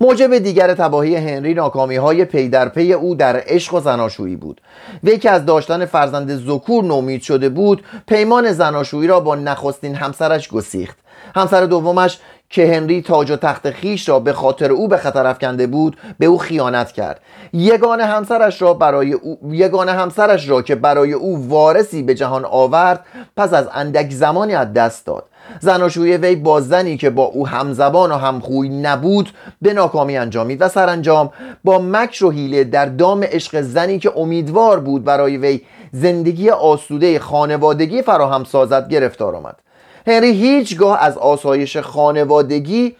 موجب 0.00 0.38
دیگر 0.38 0.74
تباهی 0.74 1.16
هنری 1.16 1.54
ناکامی 1.54 1.96
های 1.96 2.24
پی 2.24 2.48
در 2.48 2.68
پی 2.68 2.92
او 2.92 3.14
در 3.14 3.42
عشق 3.46 3.74
و 3.74 3.80
زناشویی 3.80 4.36
بود. 4.36 4.60
وی 5.04 5.18
که 5.18 5.30
از 5.30 5.46
داشتن 5.46 5.84
فرزند 5.84 6.36
زکور 6.46 6.84
نومید 6.84 7.22
شده 7.22 7.48
بود 7.48 7.84
پیمان 8.06 8.52
زناشویی 8.52 9.08
را 9.08 9.20
با 9.20 9.34
نخستین 9.34 9.94
همسرش 9.94 10.48
گسیخت. 10.48 10.96
همسر 11.34 11.66
دومش 11.66 12.18
که 12.50 12.74
هنری 12.74 13.02
تاج 13.02 13.30
و 13.30 13.36
تخت 13.36 13.70
خیش 13.70 14.08
را 14.08 14.20
به 14.20 14.32
خاطر 14.32 14.72
او 14.72 14.88
به 14.88 14.96
خطر 14.96 15.26
افکنده 15.26 15.66
بود 15.66 15.96
به 16.18 16.26
او 16.26 16.38
خیانت 16.38 16.92
کرد. 16.92 17.20
یگان 17.52 18.00
همسرش 18.00 18.62
را 18.62 18.74
برای 18.74 19.12
او 19.12 19.38
یگان 19.54 19.88
همسرش 19.88 20.48
را 20.48 20.62
که 20.62 20.74
برای 20.74 21.12
او 21.12 21.48
وارثی 21.48 22.02
به 22.02 22.14
جهان 22.14 22.44
آورد 22.44 23.04
پس 23.36 23.54
از 23.54 23.68
اندک 23.74 24.10
زمانی 24.10 24.54
از 24.54 24.72
دست 24.72 25.06
داد. 25.06 25.24
زناشوی 25.60 26.16
وی 26.16 26.36
با 26.36 26.60
زنی 26.60 26.96
که 26.96 27.10
با 27.10 27.24
او 27.24 27.46
همزبان 27.46 28.12
و 28.12 28.14
همخوی 28.14 28.68
نبود 28.68 29.30
به 29.62 29.72
ناکامی 29.72 30.16
انجامید 30.16 30.62
و 30.62 30.68
سرانجام 30.68 31.30
با 31.64 31.78
مکر 31.78 32.24
و 32.24 32.30
حیله 32.30 32.64
در 32.64 32.86
دام 32.86 33.24
عشق 33.24 33.60
زنی 33.60 33.98
که 33.98 34.12
امیدوار 34.16 34.80
بود 34.80 35.04
برای 35.04 35.36
وی 35.36 35.60
زندگی 35.92 36.50
آسوده 36.50 37.18
خانوادگی 37.18 38.02
فراهم 38.02 38.44
سازد 38.44 38.88
گرفتار 38.88 39.36
آمد. 39.36 39.65
هنری 40.06 40.30
هیچگاه 40.30 41.04
از 41.04 41.18
آسایش 41.18 41.76
خانوادگی 41.76 42.96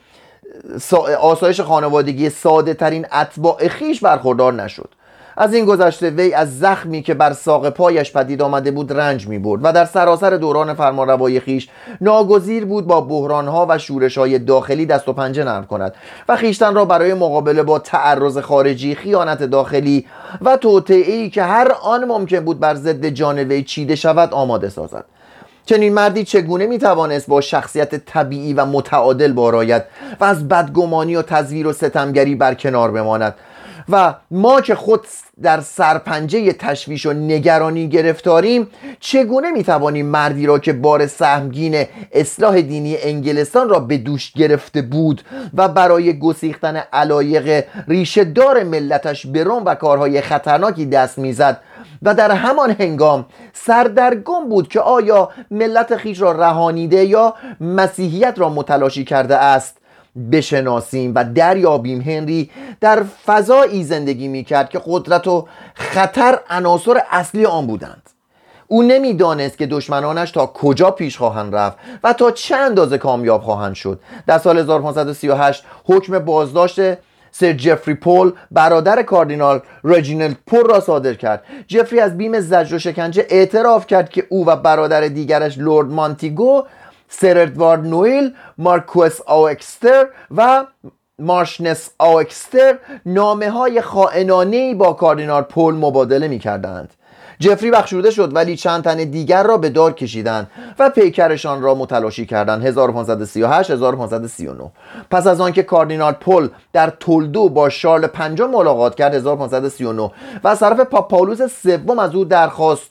آسایش 1.21 1.61
خانوادگی 1.61 2.31
ساده 2.31 2.75
ترین 2.75 3.07
اتباع 3.13 3.69
خیش 3.69 4.01
برخوردار 4.01 4.53
نشد. 4.53 4.89
از 5.37 5.55
این 5.55 5.65
گذشته 5.65 6.11
وی 6.11 6.35
از 6.35 6.59
زخمی 6.59 7.03
که 7.03 7.15
بر 7.15 7.33
ساق 7.33 7.71
پایش 7.71 8.13
پدید 8.13 8.43
آمده 8.43 8.71
بود 8.71 8.93
رنج 8.93 9.29
می 9.29 9.39
برد 9.39 9.61
و 9.65 9.73
در 9.73 9.85
سراسر 9.85 10.31
دوران 10.31 10.75
فرمانروایی 10.75 11.41
خیش 11.41 11.69
ناگزیر 12.01 12.65
بود 12.65 12.87
با 12.87 13.01
بحرانها 13.01 13.67
و 13.69 13.79
شورشهای 13.79 14.39
داخلی 14.39 14.87
دست 14.87 15.09
و 15.09 15.13
پنجه 15.13 15.45
نرم 15.45 15.67
کند 15.67 15.95
و 16.29 16.37
خیشتن 16.37 16.75
را 16.75 16.85
برای 16.85 17.15
مقابله 17.15 17.63
با 17.63 17.79
تعرض 17.79 18.39
خارجی 18.39 18.95
خیانت 18.95 19.43
داخلی 19.43 20.07
و 20.43 20.57
توطئه‌ای 20.57 21.31
که 21.31 21.43
هر 21.43 21.73
آن 21.83 22.05
ممکن 22.05 22.41
بود 22.41 22.61
بر 22.61 22.75
ضد 22.75 23.07
جان 23.07 23.39
وی 23.39 23.63
چیده 23.63 23.97
شود 23.97 24.35
آماده 24.35 24.69
سازد. 24.69 25.05
چنین 25.67 25.95
مردی 25.95 26.25
چگونه 26.25 26.67
می‌توانست 26.67 27.27
با 27.27 27.41
شخصیت 27.41 27.95
طبیعی 27.95 28.55
و 28.55 28.65
متعادل 28.65 29.33
بارایت 29.33 29.85
و 30.21 30.25
از 30.25 30.49
بدگمانی 30.49 31.17
و 31.17 31.23
تزویر 31.23 31.67
و 31.67 31.73
ستمگری 31.73 32.35
برکنار 32.35 32.91
بماند؟ 32.91 33.35
و 33.89 34.15
ما 34.31 34.61
که 34.61 34.75
خود 34.75 35.01
در 35.43 35.61
سرپنجه 35.61 36.53
تشویش 36.53 37.07
و 37.07 37.13
نگرانی 37.13 37.89
گرفتاریم 37.89 38.69
چگونه 39.01 39.51
می‌توانیم 39.51 40.07
مردی 40.07 40.47
را 40.47 40.59
که 40.59 40.73
بار 40.73 41.07
سهمگین 41.07 41.85
اصلاح 42.13 42.61
دینی 42.61 42.97
انگلستان 43.03 43.69
را 43.69 43.81
به 43.81 43.99
دوش 43.99 44.33
گرفته 44.33 44.83
بود 44.83 45.23
و 45.55 45.69
برای 45.69 46.19
گسیختن 46.19 46.77
علایق 46.77 47.65
ریشه 47.89 48.25
دار 48.25 48.63
ملتش 48.63 49.27
به 49.27 49.45
و 49.45 49.75
کارهای 49.75 50.21
خطرناکی 50.21 50.87
دست 50.87 51.19
می‌زد 51.19 51.61
و 52.03 52.15
در 52.15 52.31
همان 52.31 52.71
هنگام 52.71 53.27
سردرگم 53.53 54.49
بود 54.49 54.69
که 54.69 54.81
آیا 54.81 55.31
ملت 55.51 55.97
خیش 55.97 56.21
را 56.21 56.33
رهانیده 56.33 57.05
یا 57.05 57.35
مسیحیت 57.61 58.35
را 58.39 58.49
متلاشی 58.49 59.05
کرده 59.05 59.37
است. 59.37 59.77
بشناسیم 60.33 61.13
و 61.15 61.25
دریابیم 61.25 62.01
هنری 62.01 62.51
در 62.81 63.03
فضایی 63.27 63.85
زندگی 63.85 64.29
می 64.29 64.45
کرد 64.45 64.69
که 64.69 64.81
قدرت 64.87 65.27
و 65.27 65.49
خطر 65.75 66.39
عناصر 66.51 67.03
اصلی 67.11 67.47
آن 67.47 67.67
بودند. 67.67 68.03
او 68.69 68.83
نمی‌دانست 68.83 69.59
که 69.59 69.67
دشمنانش 69.67 70.31
تا 70.31 70.47
کجا 70.47 70.91
پیش 70.91 71.19
خواهند 71.19 71.57
رفت 71.57 71.77
و 72.05 72.13
تا 72.13 72.31
چه 72.31 72.57
اندازه 72.57 72.99
کامیاب 72.99 73.43
خواهند 73.43 73.75
شد. 73.75 74.01
در 74.27 74.39
سال 74.39 74.59
1538 74.59 75.65
حکم 75.85 76.19
بازداشت 76.19 76.81
سر 77.39 77.53
جفری 77.53 77.95
پول 77.95 78.33
برادر 78.51 79.03
کاردینال 79.03 79.61
رجینالد 79.85 80.37
پول 80.47 80.65
را 80.67 80.81
صادر 80.81 81.15
کرد. 81.15 81.43
جفری 81.67 82.01
از 82.01 82.17
بیم 82.17 82.41
زجر 82.41 82.77
و 82.77 82.79
شکنجه 82.79 83.27
اعتراف 83.31 83.87
کرد 83.87 84.11
که 84.11 84.27
او 84.29 84.47
و 84.47 84.57
برادر 84.57 85.01
دیگرش 85.01 85.59
لورد 85.59 85.89
مانتیگو 85.89 86.63
سر 87.09 87.39
ادوارد 87.39 87.87
نویل 87.87 88.35
مارکوس 88.59 89.21
آوکستر 89.27 90.07
و 90.37 90.67
مارشنس 91.19 91.91
آوکستر 91.99 92.79
نامه 93.07 93.51
های 93.51 93.81
خائنانه 93.81 94.75
با 94.75 94.93
کاردینال 94.93 95.43
پول 95.43 95.75
مبادله 95.75 96.29
می 96.29 96.39
کردند 96.39 96.95
جفری 97.41 97.71
بخشوده 97.71 98.11
شد 98.11 98.37
ولی 98.37 98.57
چند 98.57 98.85
تن 98.85 98.97
دیگر 98.97 99.43
را 99.43 99.59
به 99.59 99.69
دار 99.69 99.93
کشیدند 99.93 100.51
و 100.79 100.91
پیکرشان 100.91 101.63
را 101.63 101.75
متلاشی 101.75 102.27
کردند 102.27 102.67
1538 102.67 103.71
1539 103.71 104.71
پس 105.11 105.27
از 105.27 105.41
آنکه 105.41 105.63
کاردینال 105.63 106.13
پل 106.13 106.49
در 106.73 106.91
تولدو 106.91 107.49
با 107.49 107.69
شارل 107.69 108.07
پنجم 108.07 108.51
ملاقات 108.51 108.95
کرد 108.95 109.15
1539 109.15 110.11
و 110.45 110.49
از 110.49 110.59
طرف 110.59 110.81
پاپ 110.81 111.11
پاولوس 111.11 111.43
سوم 111.43 111.99
از 111.99 112.15
او 112.15 112.25
درخواست 112.25 112.91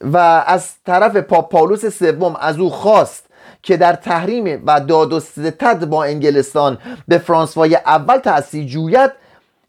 و 0.00 0.16
از 0.46 0.70
طرف 0.86 1.16
پاپ 1.16 1.50
پاولوس 1.50 1.86
سوم 1.86 2.36
از 2.40 2.58
او 2.58 2.70
خواست 2.70 3.26
که 3.62 3.76
در 3.76 3.92
تحریم 3.92 4.62
و 4.66 4.80
داد 4.80 5.12
و 5.12 5.20
ستد 5.20 5.84
با 5.84 6.04
انگلستان 6.04 6.78
به 7.08 7.18
فرانسوای 7.18 7.74
اول 7.74 8.18
تأثیر 8.18 8.66
جوید 8.66 9.10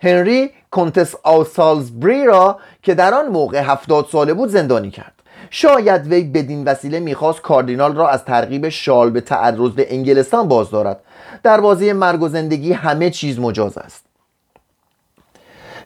هنری 0.01 0.51
کنتس 0.73 1.15
آسالزبری 1.23 2.25
را 2.25 2.59
که 2.83 2.93
در 2.93 3.13
آن 3.13 3.27
موقع 3.27 3.61
هفتاد 3.61 4.07
ساله 4.11 4.33
بود 4.33 4.49
زندانی 4.49 4.91
کرد. 4.91 5.13
شاید 5.49 6.07
وی 6.07 6.23
بدین 6.23 6.63
وسیله 6.63 6.99
می‌خواست 6.99 7.41
کاردینال 7.41 7.95
را 7.95 8.09
از 8.09 8.25
ترغیب 8.25 8.69
شال 8.69 9.09
به 9.09 9.21
تعرض 9.21 9.71
به 9.71 9.93
انگلستان 9.93 10.47
باز 10.47 10.69
دارد. 10.69 10.99
در 11.43 11.61
بازی 11.61 11.93
مرگ 11.93 12.21
و 12.21 12.27
زندگی 12.27 12.73
همه 12.73 13.09
چیز 13.09 13.39
مجاز 13.39 13.77
است. 13.77 14.05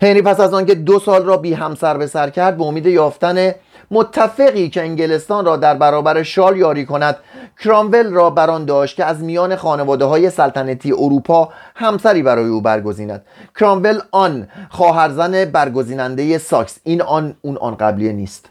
هنری 0.02 0.22
پس 0.22 0.40
از 0.40 0.54
آنکه 0.54 0.76
دو 0.76 1.00
سال 1.00 1.26
را 1.26 1.38
بی 1.38 1.54
همسر 1.54 1.98
به 1.98 2.08
سر 2.08 2.30
کرد 2.30 2.58
به 2.58 2.64
امید 2.64 2.86
یافتن 2.86 3.56
متفقی 3.92 4.70
که 4.70 4.82
انگلستان 4.82 5.46
را 5.46 5.58
در 5.58 5.74
برابر 5.74 6.24
شال 6.24 6.58
یاری 6.58 6.86
کند 6.86 7.18
کرامول 7.60 8.14
را 8.14 8.30
بران 8.30 8.66
داشت 8.66 8.96
که 8.96 9.06
از 9.06 9.24
میان 9.24 9.56
خانواده 9.56 10.06
های 10.06 10.30
سلطنتی 10.30 10.92
اروپا 10.92 11.50
همسری 11.76 12.24
برای 12.24 12.48
او 12.48 12.62
برگزیند. 12.62 13.26
کرامول 13.60 14.00
آن 14.12 14.48
خواهرزن 14.70 15.46
برگزیننده 15.46 16.38
ساکس 16.38 16.80
این 16.84 17.02
آن 17.02 17.36
اون 17.42 17.58
آن 17.58 17.76
قبلیه 17.76 18.12
نیست. 18.12 18.50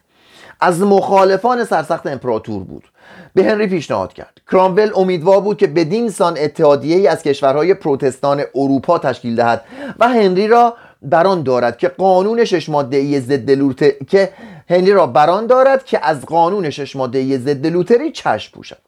از 0.61 0.83
مخالفان 0.83 1.65
سرسخت 1.65 2.07
امپراتور 2.07 2.65
بود. 2.65 2.85
به 3.35 3.45
هنری 3.45 3.67
پیشنهاد 3.67 4.13
کرد. 4.13 4.41
کرامول 4.51 4.91
امیدوار 4.97 5.41
بود 5.41 5.57
که 5.57 5.67
بدین 5.67 6.11
سان 6.11 6.39
اتحادیه 6.39 7.11
از 7.11 7.23
کشورهای 7.23 7.75
پروتستان 7.75 8.43
اروپا 8.55 8.99
تشکیل 8.99 9.37
دهد 9.37 9.65
و 9.99 10.09
هنری 10.09 10.49
را 10.49 10.75
بران 11.03 11.43
دارد 11.43 11.79
که 11.79 11.89
قانون 11.89 12.45
شش 12.45 12.69
ماده 12.69 12.97
ای 12.97 13.21
ضد 13.21 13.51
لوتر 13.51 13.91
که 14.09 14.33
هنری 14.71 14.93
را 14.93 15.07
بران 15.07 15.47
دارد 15.47 15.85
که 15.85 16.07
از 16.07 16.27
قانون 16.27 16.71
شش 16.71 16.97
ماده 16.97 17.19
ای 17.19 17.39
ضد 17.39 17.67
لوتری 17.67 18.13
چشم 18.13 18.53
پوشد. 18.53 18.79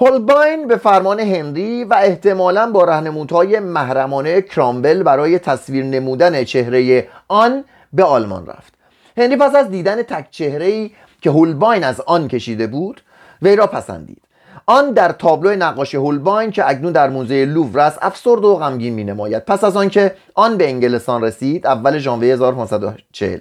هولباین 0.00 0.68
به 0.68 0.76
فرمان 0.76 1.20
هنری 1.20 1.84
و 1.84 1.94
احتمالا 1.94 2.72
با 2.72 2.84
رهنمودهای 2.84 3.60
محرمانه 3.60 4.42
کرامبل 4.42 5.02
برای 5.02 5.38
تصویر 5.38 5.84
نمودن 5.84 6.44
چهره 6.44 7.08
آن 7.28 7.64
به 7.92 8.04
آلمان 8.04 8.46
رفت. 8.46 8.74
هنری 9.16 9.36
پس 9.36 9.54
از 9.54 9.70
دیدن 9.70 10.02
تک 10.02 10.30
چهره 10.30 10.90
که 11.20 11.30
هولباین 11.30 11.84
از 11.84 12.00
آن 12.00 12.28
کشیده 12.28 12.66
بود 12.66 13.00
وی 13.42 13.56
را 13.56 13.66
پسندید. 13.66 14.22
آن 14.66 14.90
در 14.90 15.12
تابلو 15.12 15.56
نقاشی 15.56 15.96
هولباین 15.96 16.50
که 16.50 16.68
اکنون 16.70 16.92
در 16.92 17.10
موزه 17.10 17.44
لوور 17.44 17.80
است 17.80 17.98
افسرد 18.02 18.44
و 18.44 18.56
غمگین 18.56 18.94
می 18.94 19.04
نماید 19.04 19.44
پس 19.44 19.64
از 19.64 19.76
آنکه 19.76 20.14
آن 20.34 20.56
به 20.56 20.68
انگلستان 20.68 21.24
رسید 21.24 21.66
اول 21.66 21.98
ژانویه 21.98 22.32
1540 22.32 23.38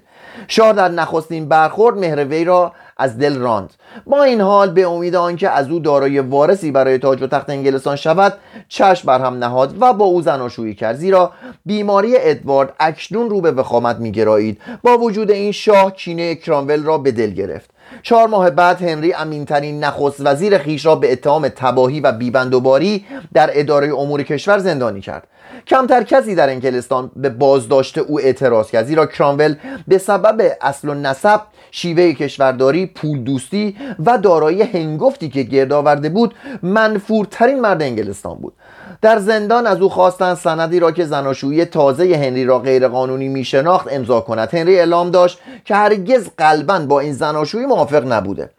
شاه 0.48 0.74
در 0.74 0.88
نخستین 0.88 1.48
برخورد 1.48 1.98
مهر 1.98 2.26
وی 2.26 2.44
را 2.44 2.74
از 2.98 3.18
دل 3.18 3.38
راند. 3.38 3.74
با 4.06 4.24
این 4.24 4.42
حال 4.42 4.70
به 4.70 4.88
امید 4.88 5.16
آنکه 5.16 5.50
از 5.50 5.70
او 5.70 5.80
دارای 5.80 6.20
وارثی 6.20 6.72
برای 6.72 6.98
تاج 6.98 7.22
و 7.22 7.28
تخت 7.28 7.50
انگلستان 7.50 7.96
شود 7.96 8.34
چشم 8.68 9.08
بر 9.08 9.20
هم 9.20 9.34
نهاد 9.34 9.76
و 9.82 9.94
با 9.94 10.06
او 10.06 10.22
زناشویی 10.22 10.76
کرد. 10.76 10.96
زیرا 10.96 11.32
بیماری 11.66 12.14
ادوارد 12.18 12.74
اکنون 12.80 13.30
رو 13.30 13.42
به 13.42 13.52
وخامت 13.52 13.96
میگرایید. 13.96 14.62
با 14.84 14.98
وجود 14.98 15.32
این 15.32 15.52
شاه 15.52 15.92
کینه 15.92 16.36
کرامول 16.36 16.84
را 16.84 16.98
به 16.98 17.12
دل 17.12 17.30
گرفت. 17.30 17.70
چهار 18.02 18.28
ماه 18.28 18.50
بعد 18.50 18.82
هنری 18.82 19.14
امینترین 19.14 19.84
نخست 19.84 20.22
وزیر 20.26 20.58
خیش 20.58 20.86
را 20.86 20.96
به 20.96 21.12
اتهام 21.12 21.48
تباهی 21.48 22.00
و 22.00 22.12
بیبندوباری 22.12 23.06
در 23.34 23.50
اداره 23.54 23.96
امور 23.96 24.24
کشور 24.24 24.58
زندانی 24.58 25.02
کرد. 25.02 25.28
کمتر 25.68 26.04
کسی 26.04 26.36
در 26.36 26.50
انگلستان 26.50 27.12
به 27.16 27.30
بازداشت 27.30 27.98
او 27.98 28.20
اعتراض 28.20 28.72
کرد. 28.72 28.86
زیرا 28.86 29.06
کرامول 29.06 29.56
به 29.88 29.98
سبب 29.98 30.52
اصل 30.62 30.90
و 30.90 30.94
نسب 30.94 31.42
شیوه 31.76 32.14
کشورداری 32.14 32.86
پول 32.86 33.24
دوستی 33.24 33.76
و 34.06 34.18
دارایی 34.18 34.62
هنگفتی 34.62 35.30
که 35.30 35.44
گرد 35.44 35.74
آورده 35.74 36.10
بود 36.10 36.34
منفورترین 36.64 37.60
مرد 37.60 37.82
انگلستان 37.82 38.36
بود. 38.36 38.54
در 39.02 39.20
زندان 39.20 39.68
از 39.68 39.82
او 39.82 39.90
خواستند 39.90 40.38
سندی 40.38 40.80
را 40.80 40.92
که 40.92 41.06
زناشویی 41.06 41.66
تازه 41.66 42.04
هنری 42.04 42.46
را 42.46 42.60
غیرقانونی 42.60 43.30
میشناخت 43.30 43.88
امضا 43.92 44.22
کند. 44.22 44.54
هنری 44.54 44.80
اعلام 44.80 45.12
داشت 45.12 45.40
که 45.66 45.76
هرگز 45.76 46.30
قلبا 46.38 46.80
با 46.80 47.00
این 47.00 47.14
زناشویی 47.14 47.66
موافق 47.66 48.12
نبوده. 48.12 48.50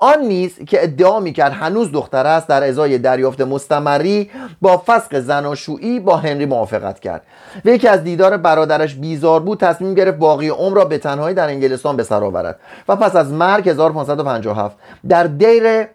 آن 0.00 0.22
نیز 0.22 0.58
که 0.66 0.82
ادعا 0.82 1.20
می‌کرد 1.20 1.52
هنوز 1.52 1.92
دختر 1.92 2.26
است 2.26 2.48
در 2.48 2.68
ازای 2.68 2.98
دریافت 2.98 3.40
مستمری 3.40 4.30
با 4.60 4.82
فسق 4.86 5.20
زناشویی 5.20 6.00
با 6.00 6.16
هنری 6.16 6.46
موافقت 6.46 7.00
کرد. 7.00 7.22
و 7.64 7.68
یکی 7.68 7.88
از 7.88 8.04
دیدار 8.04 8.36
برادرش 8.36 8.94
بیزار 8.94 9.40
بود 9.40 9.60
تصمیم 9.60 9.94
گرفت 9.94 10.18
باقی 10.18 10.48
عمر 10.48 10.76
را 10.76 10.84
به 10.84 10.98
تنهایی 10.98 11.34
در 11.34 11.48
انگلستان 11.48 11.96
به 11.96 12.02
سر 12.02 12.24
آورد. 12.24 12.60
و 12.88 12.96
پس 12.96 13.16
از 13.16 13.32
مرگ 13.32 13.68
1557 13.68 14.76
در 15.08 15.24
دیر 15.24 15.86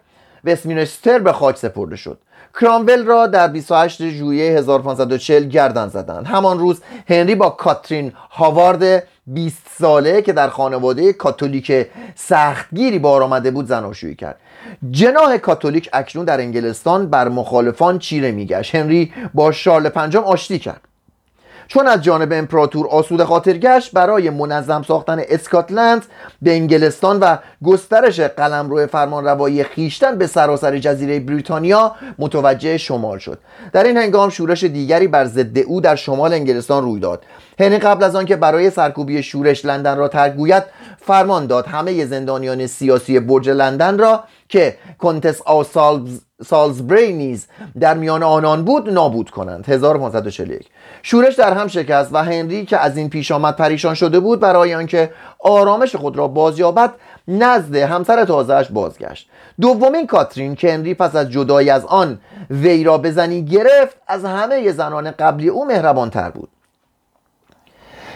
وستمینستر 0.44 1.18
به 1.18 1.32
خاک 1.32 1.56
سپرده 1.56 1.96
شد. 1.96 2.18
کرامول 2.60 3.04
را 3.04 3.26
در 3.26 3.48
28 3.48 4.08
ژوئیه 4.08 4.58
1540 4.58 5.48
گردن 5.48 5.88
زدند. 5.88 6.26
همان 6.26 6.58
روز 6.58 6.80
هنری 7.08 7.34
با 7.34 7.50
کاترین 7.50 8.12
هاوارد 8.30 9.02
20 9.26 9.62
ساله 9.78 10.22
که 10.22 10.32
در 10.32 10.48
خانواده 10.48 11.12
کاتولیک 11.12 11.86
سختگیری 12.14 12.98
بار 12.98 13.22
آمده 13.22 13.50
بود 13.50 13.66
زناشویی 13.66 14.14
کرد. 14.14 14.40
جناح 14.90 15.36
کاتولیک 15.36 15.88
اکنون 15.92 16.24
در 16.24 16.40
انگلستان 16.40 17.10
بر 17.10 17.28
مخالفان 17.28 17.98
چیره 17.98 18.32
میگشت. 18.32 18.74
هنری 18.74 19.12
با 19.34 19.52
شارل 19.52 19.88
پنجم 19.88 20.20
آشتی 20.20 20.58
کرد. 20.58 20.80
چون 21.66 21.86
از 21.86 22.02
جانب 22.02 22.32
امپراتور 22.32 22.86
آسود 22.86 23.24
خاطر 23.24 23.58
گشت 23.58 23.92
برای 23.92 24.30
منظم 24.30 24.82
ساختن 24.82 25.22
اسکاتلند 25.28 26.04
به 26.42 26.52
انگلستان 26.52 27.18
و 27.20 27.36
گسترش 27.64 28.20
قلمرو 28.20 28.86
فرمانروایی 28.86 29.64
خیشتن 29.64 30.18
به 30.18 30.26
سراسر 30.26 30.78
جزیره 30.78 31.20
بریتانیا 31.20 31.94
متوجه 32.18 32.78
شمال 32.78 33.18
شد. 33.18 33.38
در 33.72 33.84
این 33.84 33.96
هنگام 33.96 34.30
شورش 34.30 34.64
دیگری 34.64 35.06
بر 35.08 35.24
ضد 35.24 35.58
او 35.58 35.80
در 35.80 35.96
شمال 35.96 36.32
انگلستان 36.34 36.82
روی 36.82 37.00
داد. 37.00 37.22
هنری 37.60 37.78
قبل 37.78 38.04
از 38.04 38.16
آنکه 38.16 38.36
برای 38.36 38.70
سرکوبی 38.70 39.22
شورش 39.22 39.64
لندن 39.64 39.96
را 39.96 40.08
ترک 40.08 40.34
گوید 40.34 40.62
فرمان 41.00 41.46
داد 41.46 41.66
همه 41.66 42.06
زندانیان 42.06 42.66
سیاسی 42.66 43.20
برج 43.20 43.50
لندن 43.50 43.98
را 43.98 44.24
که 44.48 44.76
کنتس 44.98 45.42
آسالز 45.42 46.20
سالزبری 46.46 47.12
نیز 47.12 47.46
در 47.80 47.94
میان 47.94 48.22
آنان 48.22 48.64
بود 48.64 48.90
نابود 48.90 49.30
کنند. 49.30 49.68
1541 49.68 50.68
شورش 51.02 51.34
در 51.34 51.52
هم 51.52 51.68
شکست 51.68 52.10
و 52.12 52.24
هنری 52.24 52.66
که 52.66 52.78
از 52.78 52.96
این 52.96 53.10
پیش 53.10 53.32
آمد 53.32 53.56
پریشان 53.56 53.94
شده 53.94 54.20
بود 54.20 54.40
برای 54.40 54.74
آنکه 54.74 55.10
آرامش 55.38 55.96
خود 55.96 56.16
را 56.16 56.28
بازیابد 56.28 56.94
نزد 57.28 57.76
همسر 57.76 58.24
تازهش 58.24 58.68
بازگشت. 58.70 59.28
دومین 59.60 60.06
کاترین 60.06 60.54
که 60.54 60.74
هنری 60.74 60.94
پس 60.94 61.16
از 61.16 61.30
جدایی 61.30 61.70
از 61.70 61.84
آن 61.84 62.18
وی 62.50 62.84
را 62.84 62.98
بزنی 62.98 63.44
گرفت 63.44 63.96
از 64.06 64.24
همه 64.24 64.72
زنان 64.72 65.10
قبلی 65.10 65.48
او 65.48 65.64
مهربانتر 65.64 66.30
بود. 66.30 66.48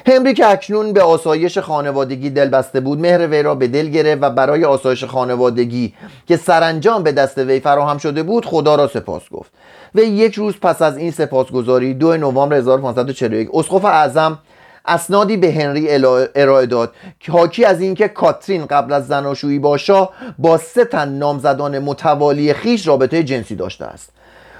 هنری 0.08 0.34
که 0.34 0.50
اکنون 0.50 0.92
به 0.92 1.02
آسایش 1.02 1.58
خانوادگی 1.58 2.30
دل 2.30 2.48
بسته 2.48 2.80
بود 2.80 3.00
مهر 3.00 3.26
وی 3.26 3.42
را 3.42 3.54
به 3.54 3.68
دل 3.68 3.88
گرفت 3.88 4.22
و 4.22 4.30
برای 4.30 4.64
آسایش 4.64 5.04
خانوادگی 5.04 5.94
که 6.26 6.36
سرانجام 6.36 7.02
به 7.02 7.12
دست 7.12 7.38
وی 7.38 7.60
فراهم 7.60 7.98
شده 7.98 8.22
بود 8.22 8.46
خدا 8.46 8.74
را 8.74 8.88
سپاس 8.88 9.22
گفت. 9.30 9.50
و 9.94 10.00
یک 10.00 10.34
روز 10.34 10.54
پس 10.62 10.82
از 10.82 10.96
این 10.96 11.10
سپاسگزاری 11.10 11.94
دو 11.94 12.16
نوامبر 12.16 12.56
1541 12.56 13.48
اسقف 13.54 13.84
اعظم 13.84 14.38
اسنادی 14.86 15.36
به 15.36 15.52
هنری 15.52 15.88
ارائه 16.34 16.66
داد. 16.66 16.92
که 17.20 17.32
حاکی 17.32 17.64
از 17.64 17.80
اینکه 17.80 18.08
کاترین 18.08 18.66
قبل 18.66 18.92
از 18.92 19.06
زناشویی 19.06 19.58
با 19.58 19.76
شاه 19.76 20.10
با 20.38 20.58
سه 20.58 20.84
تن 20.84 21.08
نامزدان 21.08 21.78
متوالی 21.78 22.52
خیش 22.52 22.88
رابطه 22.88 23.22
جنسی 23.22 23.56
داشته 23.56 23.84
است. 23.84 24.12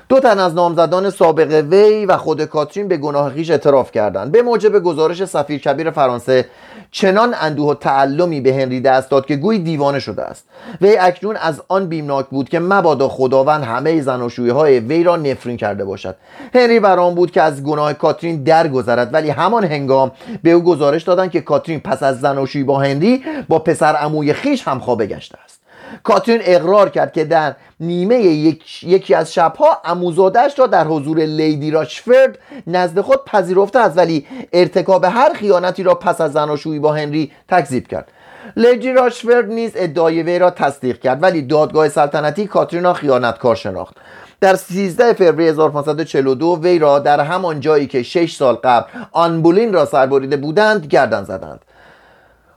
دو 0.08 0.20
تن 0.20 0.38
از 0.38 0.54
نامزدان 0.54 1.10
سابق 1.10 1.64
وی 1.70 2.06
و 2.06 2.16
خود 2.16 2.44
کاترین 2.44 2.88
به 2.88 2.96
گناه 2.96 3.32
خیش 3.32 3.50
اعتراف 3.50 3.90
کردند. 3.90 4.32
به 4.32 4.42
موجب 4.42 4.78
گزارش 4.78 5.24
سفیر 5.24 5.60
کبیر 5.60 5.90
فرانسه 5.90 6.46
چنان 6.90 7.34
اندوه 7.40 7.70
و 7.70 7.74
تعلمی 7.74 8.40
به 8.40 8.54
هنری 8.54 8.80
دست 8.80 9.10
داد 9.10 9.26
که 9.26 9.36
گوی 9.36 9.58
دیوانه 9.58 9.98
شده 9.98 10.22
است. 10.22 10.44
وی 10.80 10.96
اکنون 10.98 11.36
از 11.36 11.62
آن 11.68 11.86
بیمناک 11.86 12.26
بود 12.26 12.48
که 12.48 12.58
مبادا 12.58 13.08
خداوند 13.08 13.64
همه 13.64 14.00
زناشویی 14.00 14.50
های 14.50 14.80
وی 14.80 15.04
را 15.04 15.16
نفرین 15.16 15.56
کرده 15.56 15.84
باشد. 15.84 16.16
هنری 16.54 16.80
برام 16.80 17.14
بود 17.14 17.30
که 17.30 17.42
از 17.42 17.62
گناه 17.62 17.92
کاترین 17.92 18.42
درگذرد 18.42 19.14
ولی 19.14 19.30
همان 19.30 19.64
هنگام 19.64 20.12
به 20.42 20.50
او 20.50 20.62
گزارش 20.62 21.02
دادند 21.02 21.30
که 21.30 21.40
کاترین 21.40 21.80
پس 21.80 22.02
از 22.02 22.20
زناشویی 22.20 22.64
با 22.64 22.78
هنری 22.78 23.24
با 23.48 23.58
پسر 23.58 23.94
عموی 23.94 24.32
خیش 24.32 24.68
همخوابه 24.68 25.06
گشته 25.06 25.38
است. 25.44 25.57
کاترین 26.02 26.40
اقرار 26.44 26.88
کرد 26.88 27.12
که 27.12 27.24
در 27.24 27.54
نیمه 27.80 28.16
یک، 28.18 28.84
یکی 28.84 29.14
از 29.14 29.34
شبها 29.34 29.82
اموزادش 29.84 30.58
را 30.58 30.66
در 30.66 30.86
حضور 30.86 31.18
لیدی 31.18 31.70
راشفرد 31.70 32.38
نزد 32.66 33.00
خود 33.00 33.24
پذیرفته 33.24 33.78
است 33.78 33.98
ولی 33.98 34.26
ارتکاب 34.52 35.04
هر 35.04 35.32
خیانتی 35.34 35.82
را 35.82 35.94
پس 35.94 36.20
از 36.20 36.32
زناشویی 36.32 36.78
با 36.78 36.92
هنری 36.92 37.32
تکذیب 37.48 37.88
کرد. 37.88 38.08
لیدی 38.56 38.92
راشفرد 38.92 39.52
نیز 39.52 39.72
ادعای 39.74 40.22
وی 40.22 40.38
را 40.38 40.50
تصدیق 40.50 41.00
کرد 41.00 41.22
ولی 41.22 41.42
دادگاه 41.42 41.88
سلطنتی 41.88 42.46
کاترین 42.46 42.84
را 42.84 42.92
خیانتکار 42.92 43.54
شناخت. 43.56 43.96
در 44.40 44.54
13 44.54 45.12
فوریه 45.12 45.50
1542 45.50 46.58
وی 46.62 46.78
را 46.78 46.98
در 46.98 47.20
همان 47.20 47.60
جایی 47.60 47.86
که 47.86 48.02
6 48.02 48.34
سال 48.34 48.54
قبل 48.54 48.86
آنبولین 49.12 49.72
را 49.72 49.84
سربریده 49.84 50.36
بودند 50.36 50.86
گردن 50.86 51.24
زدند. 51.24 51.60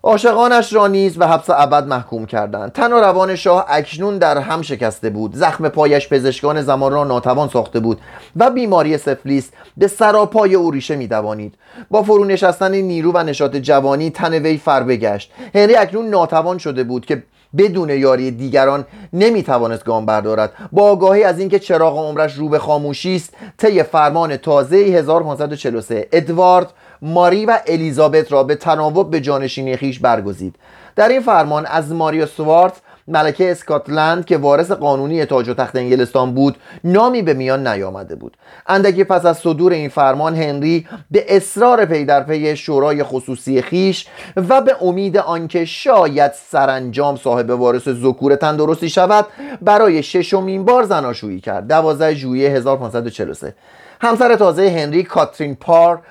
عاشقانش 0.03 0.73
را 0.73 0.87
نیز 0.87 1.17
به 1.17 1.27
حبس 1.27 1.49
ابد 1.49 1.87
محکوم 1.87 2.25
کردند. 2.25 2.71
تن 2.71 2.93
و 2.93 2.95
روان 2.95 3.35
شاه 3.35 3.65
اکنون 3.69 4.17
در 4.17 4.37
هم 4.37 4.61
شکسته 4.61 5.09
بود. 5.09 5.35
زخم 5.35 5.69
پایش 5.69 6.09
پزشکان 6.09 6.61
زمان 6.61 6.91
را 6.91 7.03
ناتوان 7.03 7.49
ساخته 7.49 7.79
بود 7.79 8.01
و 8.35 8.49
بیماری 8.49 8.97
سفلیس 8.97 9.51
به 9.77 9.87
سراپای 9.87 10.55
او 10.55 10.71
ریشه 10.71 10.95
میدوانید. 10.95 11.53
با 11.91 12.03
فرو 12.03 12.25
نشستن 12.25 12.71
نیرو 12.71 13.11
و 13.11 13.17
نشاط 13.17 13.55
جوانی 13.55 14.09
تن 14.09 14.33
وی 14.33 14.57
فر 14.57 14.83
بگشت. 14.83 15.31
هنری 15.55 15.75
اکنون 15.75 16.09
ناتوان 16.09 16.57
شده 16.57 16.83
بود 16.83 17.05
که 17.05 17.23
بدون 17.57 17.89
یاری 17.89 18.31
دیگران 18.31 18.85
نمی‌توانست 19.13 19.85
گام 19.85 20.05
بردارد. 20.05 20.53
با 20.71 20.83
آگاهی 20.83 21.23
از 21.23 21.39
اینکه 21.39 21.59
چراغ 21.59 21.97
عمرش 21.97 22.33
رو 22.33 22.49
به 22.49 22.59
خاموشی 22.59 23.15
است 23.15 23.33
طی 23.57 23.83
فرمان 23.83 24.37
تازه 24.37 24.77
1543 24.77 26.07
ادوارد 26.11 26.73
ماری 27.01 27.45
و 27.45 27.59
الیزابت 27.67 28.31
را 28.31 28.43
به 28.43 28.55
تناوب 28.55 29.11
به 29.11 29.21
جانشینی 29.21 29.77
خیش 29.77 29.99
برگزید. 29.99 30.55
در 30.95 31.09
این 31.09 31.21
فرمان 31.21 31.65
از 31.65 31.91
ماریا 31.91 32.25
سوارت 32.25 32.81
ملکه 33.07 33.51
اسکاتلند 33.51 34.25
که 34.25 34.37
وارث 34.37 34.71
قانونی 34.71 35.25
تاج 35.25 35.49
و 35.49 35.53
تخت 35.53 35.75
انگلستان 35.75 36.33
بود 36.33 36.57
نامی 36.83 37.21
به 37.21 37.33
میان 37.33 37.67
نیامده 37.67 38.15
بود. 38.15 38.37
اندکی 38.67 39.03
پس 39.03 39.25
از 39.25 39.37
صدور 39.37 39.71
این 39.71 39.89
فرمان 39.89 40.35
هنری 40.35 40.87
به 41.11 41.35
اصرار 41.35 41.85
پی 41.85 42.05
در 42.05 42.23
پی 42.23 42.55
شورای 42.55 43.03
خصوصی 43.03 43.61
خیش 43.61 44.07
و 44.35 44.61
به 44.61 44.75
امید 44.81 45.17
آنکه 45.17 45.65
شاید 45.65 46.31
سرانجام 46.49 47.15
صاحب 47.15 47.49
وارث 47.49 47.89
ذکور 47.89 48.35
تندرستی 48.35 48.89
شود 48.89 49.25
برای 49.61 50.03
ششمین 50.03 50.65
بار 50.65 50.83
زناشویی 50.83 51.39
کرد. 51.39 51.67
12 51.67 52.13
ژوئیه 52.13 52.49
1543 52.49 53.53
همسر 54.01 54.35
تازه 54.35 54.69
هنری 54.69 55.03
کاترین 55.03 55.55
پار 55.55 56.01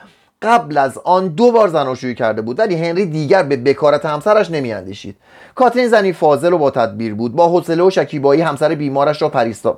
قبل 0.42 0.78
از 0.78 0.98
آن 0.98 1.28
دو 1.28 1.52
بار 1.52 1.68
زناشویی 1.68 2.14
کرده 2.14 2.42
بود 2.42 2.58
ولی 2.58 2.74
هنری 2.74 3.06
دیگر 3.06 3.42
به 3.42 3.56
بکارت 3.56 4.06
همسرش 4.06 4.50
نمیاندیشید. 4.50 5.16
کاترین 5.54 5.88
زنی 5.88 6.12
فاضل 6.12 6.52
و 6.52 6.58
با 6.58 6.70
تدبیر 6.70 7.14
بود 7.14 7.36
با 7.36 7.48
حوصله 7.48 7.82
و 7.82 7.90
شکیبایی 7.90 8.40
همسر 8.40 8.74
بیمارش 8.74 9.22
را 9.22 9.28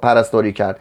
پرستاری 0.03 0.53
کرد. 0.53 0.81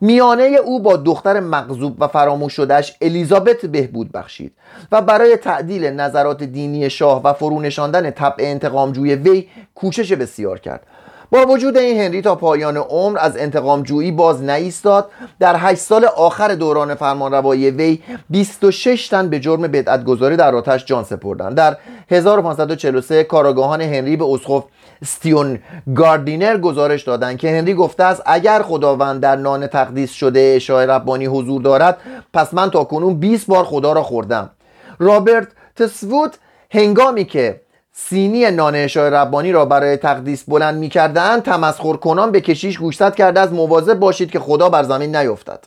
میانه 0.00 0.42
او 0.42 0.82
با 0.82 0.96
دختر 0.96 1.40
مغزوب 1.40 1.96
و 2.02 2.08
فراموش 2.08 2.52
شدهش 2.52 2.96
الیزابت 3.00 3.66
بهبود 3.66 4.12
بخشید 4.12 4.52
و 4.92 5.02
برای 5.02 5.36
تعدیل 5.36 5.84
نظرات 5.84 6.42
دینی 6.42 6.90
شاه 6.90 7.22
و 7.22 7.32
فرونشاندن 7.32 8.10
طبع 8.10 8.34
انتقامجوی 8.38 9.14
وی 9.14 9.48
کوشش 9.74 10.12
بسیار 10.12 10.58
کرد. 10.58 10.86
با 11.32 11.46
وجود 11.46 11.76
این 11.76 12.00
هنری 12.00 12.22
تا 12.22 12.34
پایان 12.34 12.76
عمر 12.76 13.18
از 13.18 13.36
انتقام 13.36 13.82
جویی 13.82 14.12
باز 14.12 14.42
نایستاد 14.42 15.10
در 15.40 15.56
8 15.56 15.80
سال 15.80 16.04
آخر 16.04 16.54
دوران 16.54 16.94
فرمانروایی 16.94 17.70
وی 17.70 18.02
26 18.30 19.08
تن 19.08 19.28
به 19.28 19.40
جرم 19.40 19.62
بدعتگذاری 19.62 20.36
در 20.36 20.54
آتش 20.54 20.84
جان 20.84 21.04
سپردند. 21.04 21.56
در 21.56 21.76
1543 22.10 23.24
کاراگاهان 23.24 23.80
هنری 23.80 24.16
به 24.16 24.24
اسقف 24.24 24.64
ستیون 25.04 25.58
گاردینر 25.94 26.58
گزارش 26.58 27.02
دادند 27.02 27.38
که 27.38 27.58
هنری 27.58 27.74
گفته 27.74 28.04
است 28.04 28.22
اگر 28.26 28.62
خداوند 28.62 29.20
در 29.20 29.36
نان 29.36 29.66
تقدیس 29.66 30.10
شده 30.12 30.52
اشای 30.56 30.86
ربانی 30.86 31.26
حضور 31.26 31.62
دارد 31.62 31.96
پس 32.32 32.54
من 32.54 32.70
تا 32.70 32.84
کنون 32.84 33.14
20 33.20 33.46
بار 33.46 33.64
خدا 33.64 33.92
را 33.92 34.02
خوردم. 34.02 34.50
رابرت 34.98 35.48
تسوود 35.76 36.36
هنگامی 36.70 37.24
که 37.24 37.60
سینی 37.92 38.50
نانشای 38.50 39.10
ربانی 39.10 39.52
را 39.52 39.64
برای 39.64 39.96
تقدیس 39.96 40.44
بلند 40.44 40.78
می 40.78 40.88
کردن 40.88 41.40
تمسخر 41.40 41.96
کنان 41.96 42.32
به 42.32 42.40
کشیش 42.40 42.78
گوشزد 42.78 43.14
کرده 43.14 43.40
از 43.40 43.52
مواظب 43.52 43.94
باشید 43.94 44.30
که 44.30 44.40
خدا 44.40 44.68
بر 44.68 44.82
زمین 44.82 45.16
نیفتد 45.16 45.64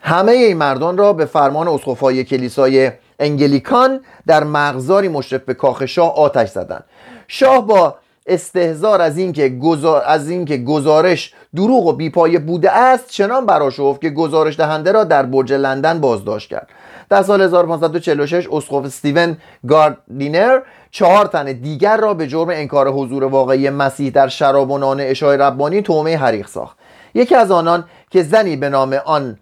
همه 0.00 0.32
این 0.32 0.56
مردان 0.56 0.98
را 0.98 1.12
به 1.12 1.24
فرمان 1.24 1.68
اسقفای 1.68 2.24
کلیسای 2.24 2.92
انگلیکان 3.18 4.00
در 4.26 4.44
مغزاری 4.44 5.08
مشرف 5.08 5.40
به 5.40 5.54
کاخ 5.54 5.86
شاه 5.86 6.14
آتش 6.14 6.48
زدند. 6.48 6.84
شاه 7.28 7.66
با 7.66 7.94
استهزار 8.26 9.00
از 9.00 9.18
اینکه 9.18 9.48
گزار... 9.48 10.02
از 10.06 10.28
اینکه 10.28 10.56
گزارش 10.56 11.34
دروغ 11.56 11.86
و 11.86 11.92
بیپایه 11.92 12.38
بوده 12.38 12.70
است 12.70 13.10
چنان 13.10 13.46
براشفت 13.46 14.00
که 14.00 14.10
گزارش 14.10 14.56
دهنده 14.56 14.92
را 14.92 15.04
در 15.04 15.22
برج 15.22 15.52
لندن 15.52 16.00
بازداشت 16.00 16.50
کرد. 16.50 16.68
در 17.08 17.22
سال 17.22 17.42
1546 17.42 18.48
اسقف 18.52 18.84
استیون 18.84 19.36
گاردینر 19.68 20.60
چهار 20.90 21.26
تن 21.26 21.44
دیگر 21.44 21.96
را 21.96 22.14
به 22.14 22.26
جرم 22.26 22.48
انکار 22.48 22.88
حضور 22.88 23.24
واقعی 23.24 23.70
مسیح 23.70 24.10
در 24.10 24.28
شراب 24.28 24.70
و 24.70 24.78
نان 24.78 25.00
اشای 25.00 25.36
ربانی 25.36 25.82
تومه 25.82 26.16
حریق 26.16 26.46
ساخت. 26.46 26.76
یکی 27.14 27.34
از 27.34 27.50
آنان 27.50 27.84
که 28.10 28.22
زنی 28.22 28.56
به 28.56 28.68
نام 28.68 28.92
آن 29.04 29.38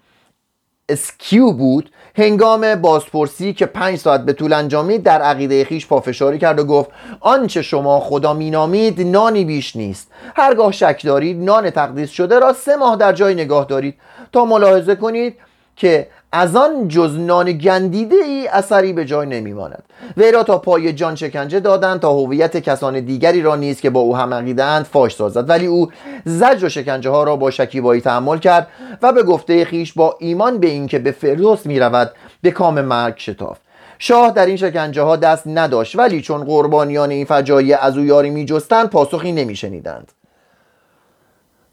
اسکیو 0.88 1.53
بود 1.53 1.90
هنگام 2.14 2.75
بازپرسی 2.75 3.53
که 3.53 3.66
پنج 3.66 3.98
ساعت 3.98 4.25
به 4.25 4.33
طول 4.33 4.53
انجامید 4.53 5.03
در 5.03 5.22
عقیده 5.22 5.64
خیش 5.64 5.87
پافشاری 5.87 6.38
کرد 6.38 6.59
و 6.61 6.64
گفت 6.64 6.90
آنچه 7.20 7.62
شما 7.62 8.01
خدا 8.01 8.35
مینامید 8.35 9.01
نانی 9.01 9.44
بیش 9.44 9.77
نیست. 9.77 10.11
هرگاه 10.37 10.72
شک 10.72 11.03
دارید 11.05 11.42
نان 11.42 11.70
تقدیس 11.70 12.11
شده 12.11 12.38
را 12.38 12.53
سه 12.53 12.77
ماه 12.77 12.96
در 12.96 13.12
جای 13.12 13.35
نگاه 13.35 13.64
دارید. 13.64 13.94
تا 14.33 14.44
ملاحظه 14.44 14.94
کنید 14.94 15.37
که 15.77 16.09
از 16.34 16.56
آن 16.56 16.88
جز 16.88 17.18
نان 17.18 17.52
گندیده 17.52 18.16
ای 18.16 18.48
اثری 18.48 18.92
به 18.92 19.04
جای 19.04 19.26
نمیماند. 19.26 19.82
وی 20.16 20.32
را 20.32 20.42
تا 20.42 20.58
پای 20.58 20.92
جان 20.92 21.14
شکنجه 21.14 21.60
دادند 21.60 22.00
تا 22.00 22.12
هویت 22.12 22.56
کسان 22.56 23.00
دیگری 23.00 23.42
را 23.42 23.56
نیست 23.56 23.82
که 23.82 23.90
با 23.90 24.00
او 24.00 24.16
هم 24.16 24.34
عقیدهاند 24.34 24.84
فاش 24.84 25.14
سازد. 25.14 25.50
ولی 25.50 25.66
او 25.66 25.90
زجر 26.24 26.66
و 26.66 26.68
شکنجه 26.68 27.10
ها 27.10 27.24
را 27.24 27.36
با 27.36 27.50
شکیبایی 27.50 28.00
تحمل 28.00 28.38
کرد 28.38 28.68
و 29.02 29.12
به 29.12 29.22
گفته 29.22 29.64
خیش 29.64 29.92
با 29.92 30.16
ایمان 30.20 30.58
به 30.58 30.66
اینکه 30.66 30.98
به 30.98 31.10
فردوس 31.10 31.66
می‌رود 31.66 32.10
به 32.42 32.50
کام 32.50 32.80
مرگ 32.80 33.14
شتافت. 33.16 33.60
شاه 33.98 34.30
در 34.30 34.46
این 34.46 34.56
شکنجه 34.56 35.02
ها 35.02 35.16
دست 35.16 35.46
نداشت 35.46 35.98
ولی 35.98 36.20
چون 36.20 36.44
قربانیان 36.44 37.10
این 37.10 37.24
فجایع 37.24 37.78
از 37.80 37.98
او 37.98 38.04
یاری 38.04 38.30
میجستند 38.30 38.90
پاسخی 38.90 39.32
نمیشنیدند. 39.32 40.12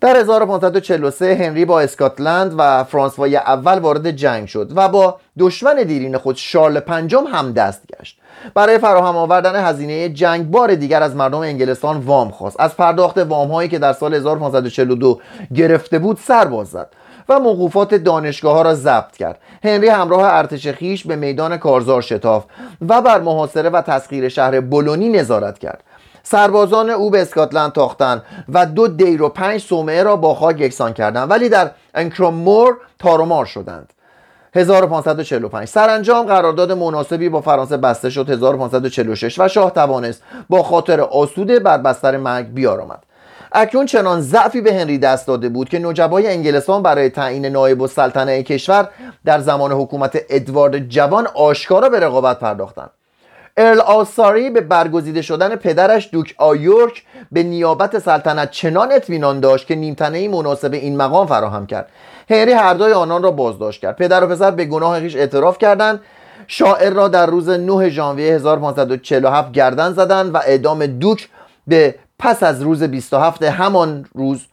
در 0.01 0.17
1543 0.17 1.35
هنری 1.35 1.65
با 1.65 1.81
اسکاتلند 1.81 2.55
و 2.57 2.83
فرانسوای 2.83 3.35
اول 3.35 3.79
وارد 3.79 4.12
جنگ 4.12 4.47
شد 4.47 4.71
و 4.75 4.89
با 4.89 5.19
دشمن 5.39 5.75
دیرین 5.75 6.17
خود 6.17 6.35
شارل 6.35 6.79
پنجم 6.79 7.23
هم 7.23 7.51
دست 7.51 7.83
گشت. 7.88 8.19
برای 8.53 8.77
فراهم 8.77 9.17
آوردن 9.17 9.65
هزینه 9.65 10.09
جنگ 10.09 10.51
بار 10.51 10.75
دیگر 10.75 11.03
از 11.03 11.15
مردم 11.15 11.39
انگلستان 11.39 11.97
وام 11.97 12.29
خواست. 12.29 12.59
از 12.59 12.77
پرداخت 12.77 13.17
وام 13.17 13.51
هایی 13.51 13.69
که 13.69 13.79
در 13.79 13.93
سال 13.93 14.13
1542 14.13 15.19
گرفته 15.55 15.99
بود 15.99 16.17
سر 16.17 16.45
باز 16.45 16.67
زد 16.67 16.89
و 17.29 17.39
موقوفات 17.39 17.95
دانشگاه 17.95 18.53
ها 18.53 18.62
را 18.62 18.75
ضبط 18.75 19.17
کرد. 19.17 19.39
هنری 19.63 19.89
همراه 19.89 20.33
ارتش 20.33 20.67
خیش 20.67 21.07
به 21.07 21.15
میدان 21.15 21.57
کارزار 21.57 22.01
شتاف 22.01 22.45
و 22.89 23.01
بر 23.01 23.21
محاصره 23.21 23.69
و 23.69 23.81
تسخیر 23.81 24.29
شهر 24.29 24.59
بولونی 24.59 25.09
نظارت 25.09 25.59
کرد. 25.59 25.83
سربازان 26.23 26.89
او 26.89 27.10
به 27.10 27.21
اسکاتلند 27.21 27.71
تاختند 27.71 28.23
و 28.49 28.65
دو 28.65 28.88
دیر 28.88 29.21
و 29.21 29.29
پنج 29.29 29.62
صومعه 29.62 30.03
را 30.03 30.15
با 30.15 30.36
خاک 30.36 30.60
یکسان 30.62 30.93
کردند 30.93 31.32
ولی 31.32 31.49
در 31.49 31.71
انکرومور 31.95 32.77
تارومار 32.99 33.45
شدند. 33.45 33.93
1545 34.53 35.67
سرانجام 35.67 36.25
قرارداد 36.25 36.71
مناسبی 36.71 37.29
با 37.29 37.41
فرانسه 37.41 37.77
بسته 37.77 38.10
شد. 38.10 38.29
1546 38.29 39.39
و 39.39 39.47
شاه 39.47 39.71
توانست 39.71 40.23
با 40.49 40.63
خاطر 40.63 41.01
آسوده 41.01 41.60
بر 41.60 41.77
بستر 41.77 42.17
مرگ 42.17 42.47
بیارامد. 42.53 43.03
اکنون 43.51 43.86
چنان 43.86 44.21
ضعفی 44.21 44.62
به 44.62 44.73
هنری 44.73 44.97
دست 44.97 45.27
داده 45.27 45.49
بود 45.49 45.69
که 45.69 45.79
نجبای 45.79 46.27
انگلستان 46.27 46.84
برای 46.84 47.10
تعیین 47.10 47.45
نایب 47.45 47.82
السلطنه 47.82 48.43
کشور 48.43 48.89
در 49.25 49.39
زمان 49.39 49.71
حکومت 49.71 50.19
ادوارد 50.29 50.79
جوان 50.89 51.27
آشکارا 51.27 51.89
به 51.89 51.99
رقابت 51.99 52.39
پرداختند. 52.39 52.89
ارل 53.59 53.79
آساری 53.79 54.49
به 54.49 54.61
برگزیده 54.61 55.21
شدن 55.21 55.55
پدرش 55.55 56.09
دوک 56.11 56.35
آیورک 56.37 57.03
به 57.31 57.43
نیابت 57.43 57.99
سلطنت 57.99 58.51
چنان 58.51 58.91
اطمینان 58.91 59.39
داشت 59.39 59.67
که 59.67 59.75
نیمتنه 59.75 60.27
مناسب 60.27 60.73
این 60.73 60.97
مقام 60.97 61.27
فراهم 61.27 61.65
کرد. 61.65 61.89
هنری 62.29 62.51
هر 62.51 62.73
دوی 62.73 62.91
آنان 62.91 63.23
را 63.23 63.31
بازداشت 63.31 63.81
کرد. 63.81 63.95
پدر 63.95 64.23
و 64.23 64.27
پسر 64.27 64.51
به 64.51 64.65
گناه 64.65 64.99
خیش 64.99 65.15
اعتراف 65.15 65.57
کردند. 65.57 65.99
شاعر 66.47 66.93
را 66.93 67.07
در 67.07 67.25
روز 67.25 67.49
9 67.49 67.89
ژانویه 67.89 68.33
1547 68.33 69.51
گردن 69.51 69.93
زدند 69.93 70.35
و 70.35 70.37
اعدام 70.37 70.85
دوک 70.85 71.29
به 71.67 71.95
پس 72.19 72.43
از 72.43 72.61
روز 72.61 72.83
27 72.83 73.43
همان 73.43 74.05
روز 74.13 74.45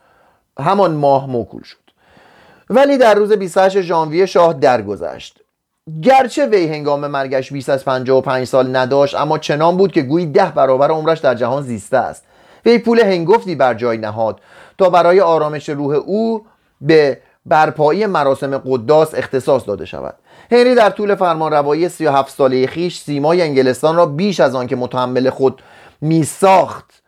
همان 0.61 0.95
ماه 0.95 1.31
موکول 1.31 1.63
شد. 1.63 1.77
ولی 2.71 2.99
در 2.99 3.15
روز 3.15 3.33
28 3.33 3.81
ژانویه 3.81 4.27
شاه 4.27 4.53
درگذشت. 4.53 5.46
گرچه 6.03 6.47
وی 6.47 6.67
هنگام 6.67 7.07
مرگش 7.07 7.53
بیش 7.53 7.69
از 7.69 7.85
55 7.85 8.47
سال 8.47 8.77
نداشت 8.77 9.15
اما 9.15 9.39
چنان 9.39 9.77
بود 9.77 9.93
که 9.93 10.03
گویی 10.03 10.27
ده 10.27 10.51
برابر 10.51 10.91
عمرش 10.91 11.19
در 11.19 11.35
جهان 11.35 11.63
زیسته 11.63 11.99
است. 11.99 12.25
وی 12.67 12.79
پول 12.79 13.01
هنگفتی 13.01 13.55
بر 13.55 13.75
جای 13.75 13.99
نهاد. 13.99 14.41
تا 14.79 14.91
برای 14.91 15.21
آرامش 15.21 15.69
روح 15.69 15.95
او 15.95 16.47
به 16.81 17.21
برپایی 17.47 18.07
مراسم 18.07 18.59
قداس 18.59 19.15
اختصاص 19.15 19.67
داده 19.67 19.85
شود. 19.85 20.15
هنری 20.51 20.75
در 20.75 20.91
طول 20.91 21.15
فرمان 21.15 21.53
روایی 21.53 21.89
37 21.89 22.35
ساله 22.37 22.67
خیش 22.67 22.99
سیمای 22.99 23.43
انگلستان 23.43 23.97
را 23.97 24.07
بیش 24.07 24.41
از 24.41 24.55
آن 24.55 24.67
که 24.67 24.77
متحمل 24.77 25.31
خود 25.31 25.63
می 26.01 26.25
ساخت 26.25 27.03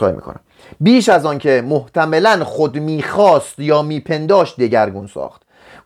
می‌کنم. 0.00 0.40
بیش 0.80 1.08
از 1.08 1.26
آن 1.26 1.38
که 1.38 1.64
محتملا 1.66 2.44
خود 2.44 2.78
می‌خواست 2.78 3.58
یا 3.58 3.82
میپنداشت 3.82 4.60
دگرگون 4.60 5.06
ساخت. 5.06 5.43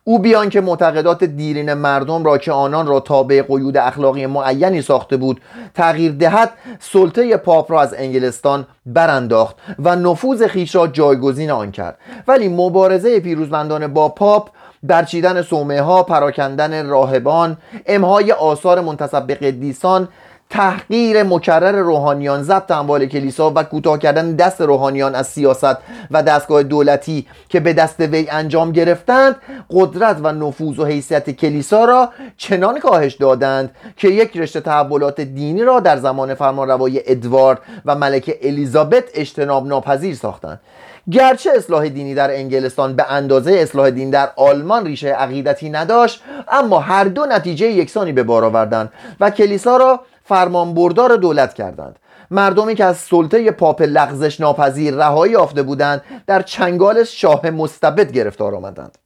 او 0.09 0.19
بیان 0.19 0.49
که 0.49 0.61
معتقدات 0.61 1.23
دیرین 1.23 1.73
مردم 1.73 2.23
را 2.23 2.37
که 2.37 2.51
آنان 2.51 2.87
را 2.87 2.99
تابع 2.99 3.41
قیود 3.41 3.77
اخلاقی 3.77 4.25
معینی 4.25 4.81
ساخته 4.81 5.17
بود 5.17 5.41
تغییر 5.73 6.11
دهد 6.11 6.51
سلطه 6.79 7.37
پاپ 7.37 7.71
را 7.71 7.81
از 7.81 7.93
انگلستان 7.97 8.67
برانداخت 8.85 9.55
و 9.79 9.95
نفوذ 9.95 10.43
خیش 10.43 10.75
را 10.75 10.87
جایگزین 10.87 11.51
آن 11.51 11.71
کرد. 11.71 11.97
ولی 12.27 12.47
مبارزه 12.47 13.19
پیروزمندانه 13.19 13.87
با 13.87 14.09
پاپ 14.09 14.49
برچیدن 14.83 15.41
سومه 15.41 15.81
ها 15.81 16.03
پراکندن 16.03 16.85
راهبان 16.85 17.57
امهای 17.85 18.31
آثار 18.31 18.81
منتصب 18.81 19.27
به 19.27 19.35
قدیسان 19.35 20.07
تحقیر 20.49 21.23
مکرر 21.23 21.75
روحانیان 21.75 22.43
ضبط 22.43 22.71
اموال 22.71 23.05
کلیسا 23.05 23.51
و 23.55 23.63
کوتاه 23.63 23.99
کردن 23.99 24.35
دست 24.35 24.61
روحانیان 24.61 25.15
از 25.15 25.27
سیاست 25.27 25.77
و 26.11 26.23
دستگاه 26.23 26.63
دولتی 26.63 27.27
که 27.49 27.59
به 27.59 27.73
دست 27.73 27.99
وی 27.99 28.29
انجام 28.29 28.71
گرفتند 28.71 29.35
قدرت 29.69 30.17
و 30.23 30.31
نفوذ 30.31 30.79
و 30.79 30.85
حیثیت 30.85 31.29
کلیسا 31.29 31.85
را 31.85 32.09
چنان 32.37 32.79
کاهش 32.79 33.13
دادند 33.13 33.75
که 33.97 34.07
یک 34.07 34.37
رشته 34.37 34.61
تحولات 34.61 35.21
دینی 35.21 35.63
را 35.63 35.79
در 35.79 35.97
زمان 35.97 36.33
فرمانروایی 36.33 37.01
ادوارد 37.05 37.59
و 37.85 37.95
ملکه 37.95 38.39
الیزابت 38.41 39.03
اجتناب 39.13 39.67
ناپذیر 39.67 40.15
ساختند. 40.15 40.59
گرچه 41.11 41.51
اصلاح 41.55 41.89
دینی 41.89 42.15
در 42.15 42.35
انگلستان 42.35 42.95
به 42.95 43.11
اندازه 43.11 43.51
اصلاح 43.51 43.89
دین 43.89 44.09
در 44.09 44.29
آلمان 44.35 44.85
ریشه 44.85 45.09
عقیدتی 45.09 45.69
نداشت 45.69 46.23
اما 46.51 46.79
هر 46.79 47.03
دو 47.03 47.25
نتیجه 47.25 47.67
یکسانی 47.67 48.11
به 48.11 48.23
بار 48.23 48.45
آوردند 48.45 48.91
و 49.19 49.29
کلیسا 49.29 49.77
را 49.77 49.99
فرمانبردار 50.29 51.15
دولت 51.15 51.53
کردند. 51.53 51.99
مردمی 52.31 52.75
که 52.75 52.85
از 52.85 52.97
سلطه 52.97 53.51
پاپ 53.51 53.81
لغزش 53.81 54.39
ناپذیر 54.39 54.95
رهایی 54.95 55.33
یافته 55.33 55.63
بودند 55.63 56.01
در 56.27 56.41
چنگال 56.41 57.03
شاه 57.03 57.49
مستبد 57.49 58.11
گرفتار 58.11 58.55
آمدند. 58.55 58.97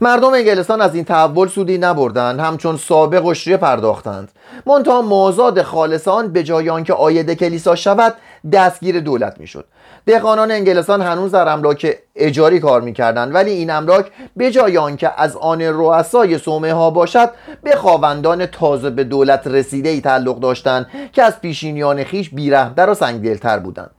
مردم 0.00 0.32
انگلستان 0.34 0.80
از 0.80 0.94
این 0.94 1.04
تحول 1.04 1.48
سودی 1.48 1.78
نبردند 1.78 2.40
همچون 2.40 2.76
سابق 2.76 3.32
شیعه 3.32 3.56
پرداختند. 3.56 4.32
منتها 4.66 5.02
مازاد 5.02 5.62
خالصان 5.62 6.32
به 6.32 6.42
جای 6.42 6.70
آنکه 6.70 6.94
آید 6.94 7.32
کلیسا 7.32 7.74
شود 7.74 8.14
دستگیر 8.52 9.00
دولت 9.00 9.40
می‌شد. 9.40 9.64
دهقانان 10.06 10.50
انگلستان 10.50 11.02
هنوز 11.02 11.32
در 11.32 11.48
املاک 11.48 11.96
اجاری 12.16 12.60
کار 12.60 12.80
می‌کردند 12.80 13.34
ولی 13.34 13.50
این 13.50 13.70
املاک 13.70 14.10
به 14.36 14.50
جای 14.50 14.78
آنکه 14.78 15.10
از 15.16 15.36
آن 15.36 15.62
رؤسای 15.62 16.38
سومه 16.38 16.72
ها 16.72 16.90
باشد 16.90 17.30
به 17.62 17.76
خواوندان 17.76 18.46
تازه 18.46 18.90
به 18.90 19.04
دولت 19.04 19.46
رسیده 19.46 19.88
ای 19.88 20.00
تعلق 20.00 20.40
داشتند 20.40 20.86
که 21.12 21.22
از 21.22 21.40
پیشینیان 21.40 22.04
خیش 22.04 22.30
بیرهتر 22.30 22.90
و 22.90 22.94
سنگدلتر 22.94 23.58
بودند. 23.58 23.90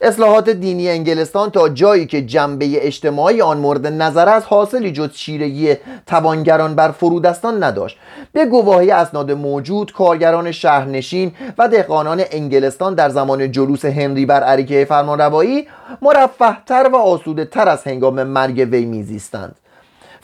اصلاحات 0.00 0.50
دینی 0.50 0.88
انگلستان 0.88 1.50
تا 1.50 1.68
جایی 1.68 2.06
که 2.06 2.22
جنبه 2.22 2.86
اجتماعی 2.86 3.42
آن 3.42 3.58
مورد 3.58 3.86
نظر 3.86 4.28
است 4.28 4.46
حاصلی 4.50 4.92
جز 4.92 5.12
چیرگی 5.12 5.74
توانگران 6.06 6.74
بر 6.74 6.90
فرودستان 6.90 7.64
نداشت. 7.64 7.98
به 8.32 8.46
گواهی 8.46 8.90
اسناد 8.90 9.32
موجود 9.32 9.92
کارگران 9.92 10.52
شهرنشین 10.52 11.32
و 11.58 11.68
دهقانان 11.68 12.22
انگلستان 12.30 12.94
در 12.94 13.08
زمان 13.08 13.52
جلوس 13.52 13.84
هنری 13.84 14.26
بر 14.26 14.42
عریکه 14.42 14.84
فرمانروایی 14.84 15.68
مرفهتر 16.02 16.90
و 16.92 16.96
آسوده 16.96 17.44
تر 17.44 17.68
از 17.68 17.84
هنگام 17.84 18.22
مرگ 18.22 18.68
وی 18.70 18.84
میزیستند 18.84 19.54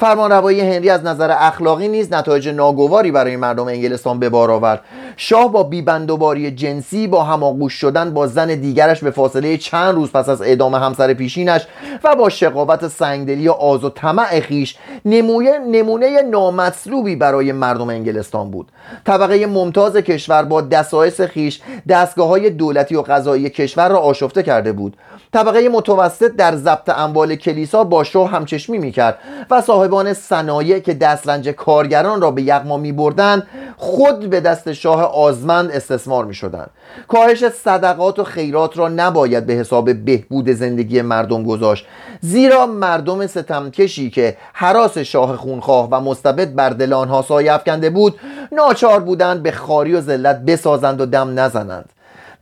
فرمانروایی 0.02 0.60
هنری 0.60 0.90
از 0.90 1.04
نظر 1.04 1.36
اخلاقی 1.38 1.88
نیز 1.88 2.12
نتایج 2.12 2.48
ناگواری 2.48 3.10
برای 3.10 3.36
مردم 3.36 3.66
انگلستان 3.66 4.18
به 4.18 4.28
بار 4.28 4.50
آورد. 4.50 4.80
شاه 5.16 5.52
با 5.52 5.62
بیبندوباری 5.62 6.50
جنسی 6.50 7.06
با 7.06 7.24
هماغوش 7.24 7.72
شدن 7.72 8.14
با 8.14 8.26
زن 8.26 8.46
دیگرش 8.46 9.04
به 9.04 9.10
فاصله 9.10 9.56
چند 9.56 9.94
روز 9.94 10.12
پس 10.12 10.28
از 10.28 10.42
اعدام 10.42 10.74
همسر 10.74 11.14
پیشینش 11.14 11.66
و 12.04 12.16
با 12.16 12.28
شقاوت 12.28 12.88
سنگدلی 12.88 13.48
و 13.48 13.52
آز 13.52 13.84
و 13.84 13.90
طمع 13.90 14.40
خیش 14.40 14.76
نمونه, 15.04 15.58
نمونه 15.58 16.22
نامطلوبی 16.22 17.16
برای 17.16 17.52
مردم 17.52 17.88
انگلستان 17.88 18.50
بود. 18.50 18.68
طبقه 19.06 19.46
ممتاز 19.46 19.96
کشور 19.96 20.42
با 20.42 20.60
دسایس 20.60 21.20
خیش 21.20 21.60
دستگاه 21.88 22.28
های 22.28 22.50
دولتی 22.50 22.96
و 22.96 23.02
قضایی 23.02 23.50
کشور 23.50 23.88
را 23.88 23.98
آشفته 23.98 24.42
کرده 24.42 24.72
بود. 24.72 24.96
طبقه 25.32 25.68
متوسط 25.68 26.32
در 26.36 26.56
ضبط 26.56 26.88
اموال 26.88 27.34
کلیسا 27.34 27.84
با 27.84 28.04
شاه 28.04 28.30
همچشمی 28.30 28.78
می‌کرد 28.78 29.18
و 29.50 29.60
صاحبان 29.92 30.14
صنایع 30.14 30.78
که 30.78 30.94
دسترنج 30.94 31.48
کارگران 31.48 32.20
را 32.20 32.30
به 32.30 32.42
یغما 32.42 32.76
میبردند 32.76 33.46
خود 33.76 34.30
به 34.30 34.40
دست 34.40 34.72
شاه 34.72 35.02
آزمند 35.02 35.70
استثمار 35.70 36.24
می‌شدند. 36.24 36.70
کاهش 37.08 37.48
صدقات 37.48 38.18
و 38.18 38.24
خیرات 38.24 38.78
را 38.78 38.88
نباید 38.88 39.46
به 39.46 39.52
حساب 39.52 39.92
بهبود 40.04 40.50
زندگی 40.50 41.02
مردم 41.02 41.44
گذاشت. 41.44 41.86
زیرا 42.20 42.66
مردم 42.66 43.26
ستمکشی 43.26 44.10
که 44.10 44.36
حراس 44.52 44.98
شاه 44.98 45.36
خونخواه 45.36 45.88
و 45.90 46.00
مستبد 46.00 46.54
بر 46.54 46.70
دل 46.70 46.92
آنها 46.92 47.22
سایه 47.22 47.52
افکنده 47.52 47.90
بود 47.90 48.14
ناچار 48.52 49.00
بودند 49.00 49.42
به 49.42 49.50
خاری 49.50 49.94
و 49.94 50.00
ذلت 50.00 50.40
بسازند 50.40 51.00
و 51.00 51.06
دم 51.06 51.40
نزنند. 51.40 51.90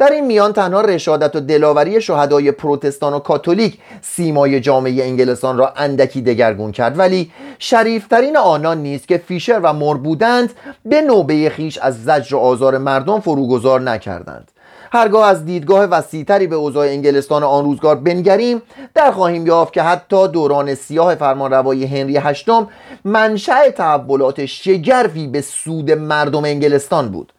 در 0.01 0.11
این 0.11 0.27
میان 0.27 0.53
تنها 0.53 0.81
رشادت 0.81 1.37
و 1.37 1.41
دلاوری 1.41 2.01
شهدای 2.01 2.53
پروتستان 2.53 3.15
و 3.15 3.19
کاتولیک 3.19 3.79
سیمای 4.03 4.61
جامعه 4.61 5.05
انگلستان 5.05 5.59
را 5.59 5.73
اندکی 5.77 6.23
دگرگون 6.23 6.73
کرد. 6.73 6.99
ولی 6.99 7.31
شریفترین 7.59 8.37
آنان 8.37 8.79
نیست 8.79 9.09
که 9.09 9.19
فیشر 9.19 9.61
و 9.63 9.73
مر 9.73 9.95
بودند 9.95 10.53
به 10.85 11.01
نوبه 11.01 11.51
خیش 11.51 11.79
از 11.79 12.05
زجر 12.05 12.37
و 12.37 12.39
آزار 12.39 12.79
مردم 12.79 13.21
فروگذار 13.21 13.81
نکردند. 13.81 14.51
هرگاه 14.93 15.29
از 15.29 15.45
دیدگاه 15.45 15.85
وسیعتری 15.85 16.47
به 16.47 16.57
اوضاع 16.57 16.87
انگلستان 16.87 17.43
آن 17.43 17.65
روزگار 17.65 17.97
بنگریم 17.97 18.63
در 18.95 19.11
خواهیم 19.11 19.47
یافت 19.47 19.73
که 19.73 19.83
حتی 19.83 20.29
دوران 20.29 20.75
سیاه 20.75 21.15
فرمانروایی 21.15 21.87
هنری 21.87 22.17
هشتم 22.17 22.69
منشأ 23.05 23.71
تحولات 23.71 24.47
شگرفی 24.47 25.27
به 25.27 25.41
سود 25.41 25.91
مردم 25.91 26.45
انگلستان 26.45 27.09
بود. 27.09 27.33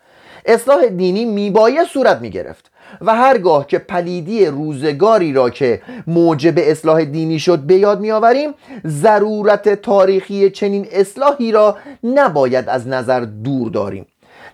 اصلاح 0.46 0.86
دینی 0.86 1.26
میبایه 1.26 1.84
صورت 1.86 2.22
می‌گرفت 2.22 2.72
و 3.02 3.16
هرگاه 3.16 3.68
که 3.68 3.78
پلیدی 3.80 4.46
روزگاری 4.46 5.34
را 5.34 5.50
که 5.50 5.82
موجب 6.08 6.54
اصلاح 6.58 7.04
دینی 7.06 7.40
شد 7.40 7.60
به 7.60 7.76
یاد 7.76 8.00
میآوریم 8.00 8.54
ضرورت 8.88 9.70
تاریخی 9.70 10.50
چنین 10.50 10.88
اصلاحی 10.92 11.52
را 11.52 11.78
نباید 12.04 12.70
از 12.70 12.88
نظر 12.88 13.20
دور 13.20 13.70
داریم. 13.70 14.06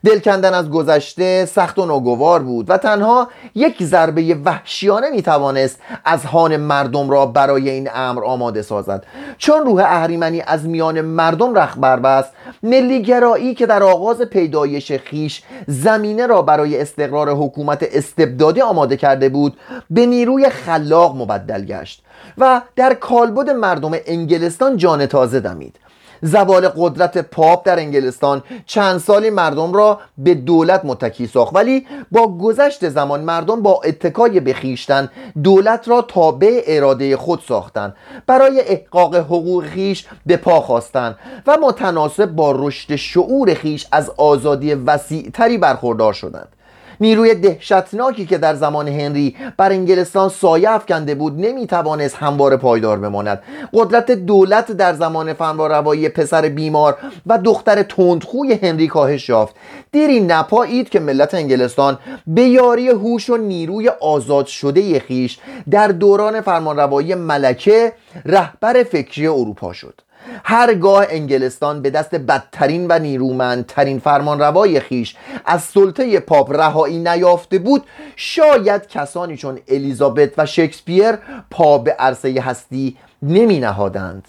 دل 0.06 0.20
کندن 0.20 0.54
از 0.54 0.70
گذشته 0.70 1.46
سخت 1.46 1.80
و 1.80 1.86
ناگوار 1.86 2.44
بود 2.44 2.70
و 2.70 2.78
تنها 2.78 3.28
یک 3.56 3.84
ضربه 3.84 4.38
وحشیانه 4.46 5.10
می 5.10 5.22
توانست 5.22 5.80
از 6.06 6.26
هان 6.26 6.58
مردم 6.58 7.10
را 7.10 7.26
برای 7.26 7.70
این 7.70 7.90
امر 7.94 8.24
آماده 8.24 8.62
سازد. 8.62 9.06
چون 9.38 9.66
روح 9.66 9.84
اهریمنی 9.84 10.42
از 10.42 10.66
میان 10.66 11.02
مردم 11.02 11.56
رخ 11.56 11.78
بربست 11.78 12.34
ملیگرایی 12.64 13.56
که 13.56 13.66
در 13.66 13.84
آغاز 13.84 14.22
پیدایش 14.22 14.92
خیش 14.92 15.44
زمینه 15.68 16.28
را 16.28 16.42
برای 16.42 16.82
استقرار 16.82 17.30
حکومت 17.30 17.88
استبدادی 17.92 18.62
آماده 18.62 18.98
کرده 18.98 19.30
بود 19.30 19.58
به 19.90 20.06
نیروی 20.06 20.50
خلاق 20.50 21.16
مبدل 21.16 21.66
گشت 21.66 22.04
و 22.38 22.62
در 22.76 22.94
کالبد 22.94 23.50
مردم 23.50 23.92
انگلستان 24.06 24.78
جان 24.78 25.06
تازه 25.06 25.40
دمید. 25.40 25.80
زوال 26.22 26.68
قدرت 26.68 27.18
پاپ 27.18 27.66
در 27.66 27.80
انگلستان 27.80 28.44
چند 28.66 28.98
سالی 28.98 29.30
مردم 29.30 29.74
را 29.74 30.00
به 30.18 30.36
دولت 30.36 30.86
متکی 30.86 31.28
ساخت. 31.28 31.56
ولی 31.56 31.88
با 32.12 32.38
گذشت 32.38 32.90
زمان 32.90 33.22
مردم 33.22 33.62
با 33.62 33.82
اتکای 33.86 34.40
به 34.40 34.54
خیشتن 34.54 35.10
دولت 35.44 35.88
را 35.88 36.02
تابع 36.02 36.64
اراده 36.68 37.18
خود 37.18 37.42
ساختند 37.48 37.96
برای 38.28 38.62
احقاق 38.68 39.16
حقوق 39.16 39.66
خیش 39.66 40.06
به 40.26 40.38
پا 40.38 40.62
خواستند 40.62 41.16
و 41.48 41.58
متناسب 41.62 42.26
با 42.26 42.52
رشد 42.56 42.96
شعور 42.96 43.54
خیش 43.54 43.88
از 43.92 44.12
آزادی 44.18 44.74
وسیعتری 44.74 45.58
برخوردار 45.58 46.14
شدند. 46.14 46.57
نیروی 47.00 47.36
دهشتناکی 47.36 48.26
که 48.26 48.38
در 48.38 48.56
زمان 48.56 48.88
هنری 48.88 49.36
بر 49.58 49.72
انگلستان 49.72 50.30
سایه 50.30 50.72
افکنده 50.72 51.16
بود 51.16 51.40
نمی‌توانست 51.40 52.16
هموار 52.16 52.58
پایدار 52.58 53.00
بماند. 53.00 53.42
قدرت 53.74 54.12
دولت 54.12 54.72
در 54.72 54.94
زمان 54.94 55.34
فرمانروایی 55.34 56.10
پسر 56.10 56.42
بیمار 56.50 56.98
و 57.26 57.38
دختر 57.38 57.84
تندخوی 57.84 58.54
هنری 58.54 58.88
کاهش 58.88 59.30
یافت. 59.30 59.56
دیری 59.92 60.20
نپایید 60.20 60.90
که 60.90 61.00
ملت 61.00 61.34
انگلستان 61.34 61.98
به 62.28 62.42
یاری 62.42 62.90
هوش 62.90 63.30
و 63.30 63.38
نیروی 63.38 63.90
آزاد 63.90 64.46
شده 64.46 65.00
خیش 65.00 65.40
در 65.70 65.88
دوران 65.88 66.42
فرمانروایی 66.42 67.16
ملکه 67.16 67.94
رهبر 68.26 68.84
فکری 68.84 69.28
اروپا 69.28 69.74
شد. 69.74 70.02
هرگاه 70.44 71.06
انگلستان 71.10 71.82
به 71.82 71.90
دست 71.90 72.16
بدترین 72.16 72.88
و 72.90 73.00
نیرومندترین 73.00 74.00
فرمانروای 74.00 74.80
خیش 74.80 75.16
از 75.46 75.64
سلطه 75.64 76.20
پاپ 76.20 76.52
رهایی 76.52 77.00
نیافته 77.00 77.60
بود 77.60 77.84
شاید 78.16 78.88
کسانی 78.88 79.38
چون 79.38 79.60
الیزابت 79.68 80.30
و 80.38 80.46
شکسپیر 80.46 81.12
پا 81.52 81.78
به 81.78 81.92
عرصه 81.92 82.42
هستی 82.42 82.98
نمی 83.22 83.60
نهادند 83.60 84.28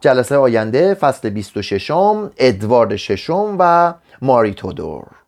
جلسه 0.00 0.36
آینده 0.36 0.94
فصل 0.94 1.30
26 1.30 1.90
ادوارد 2.36 2.96
ششم 2.96 3.56
و 3.58 3.94
ماری 4.22 4.54
تودور. 4.54 5.23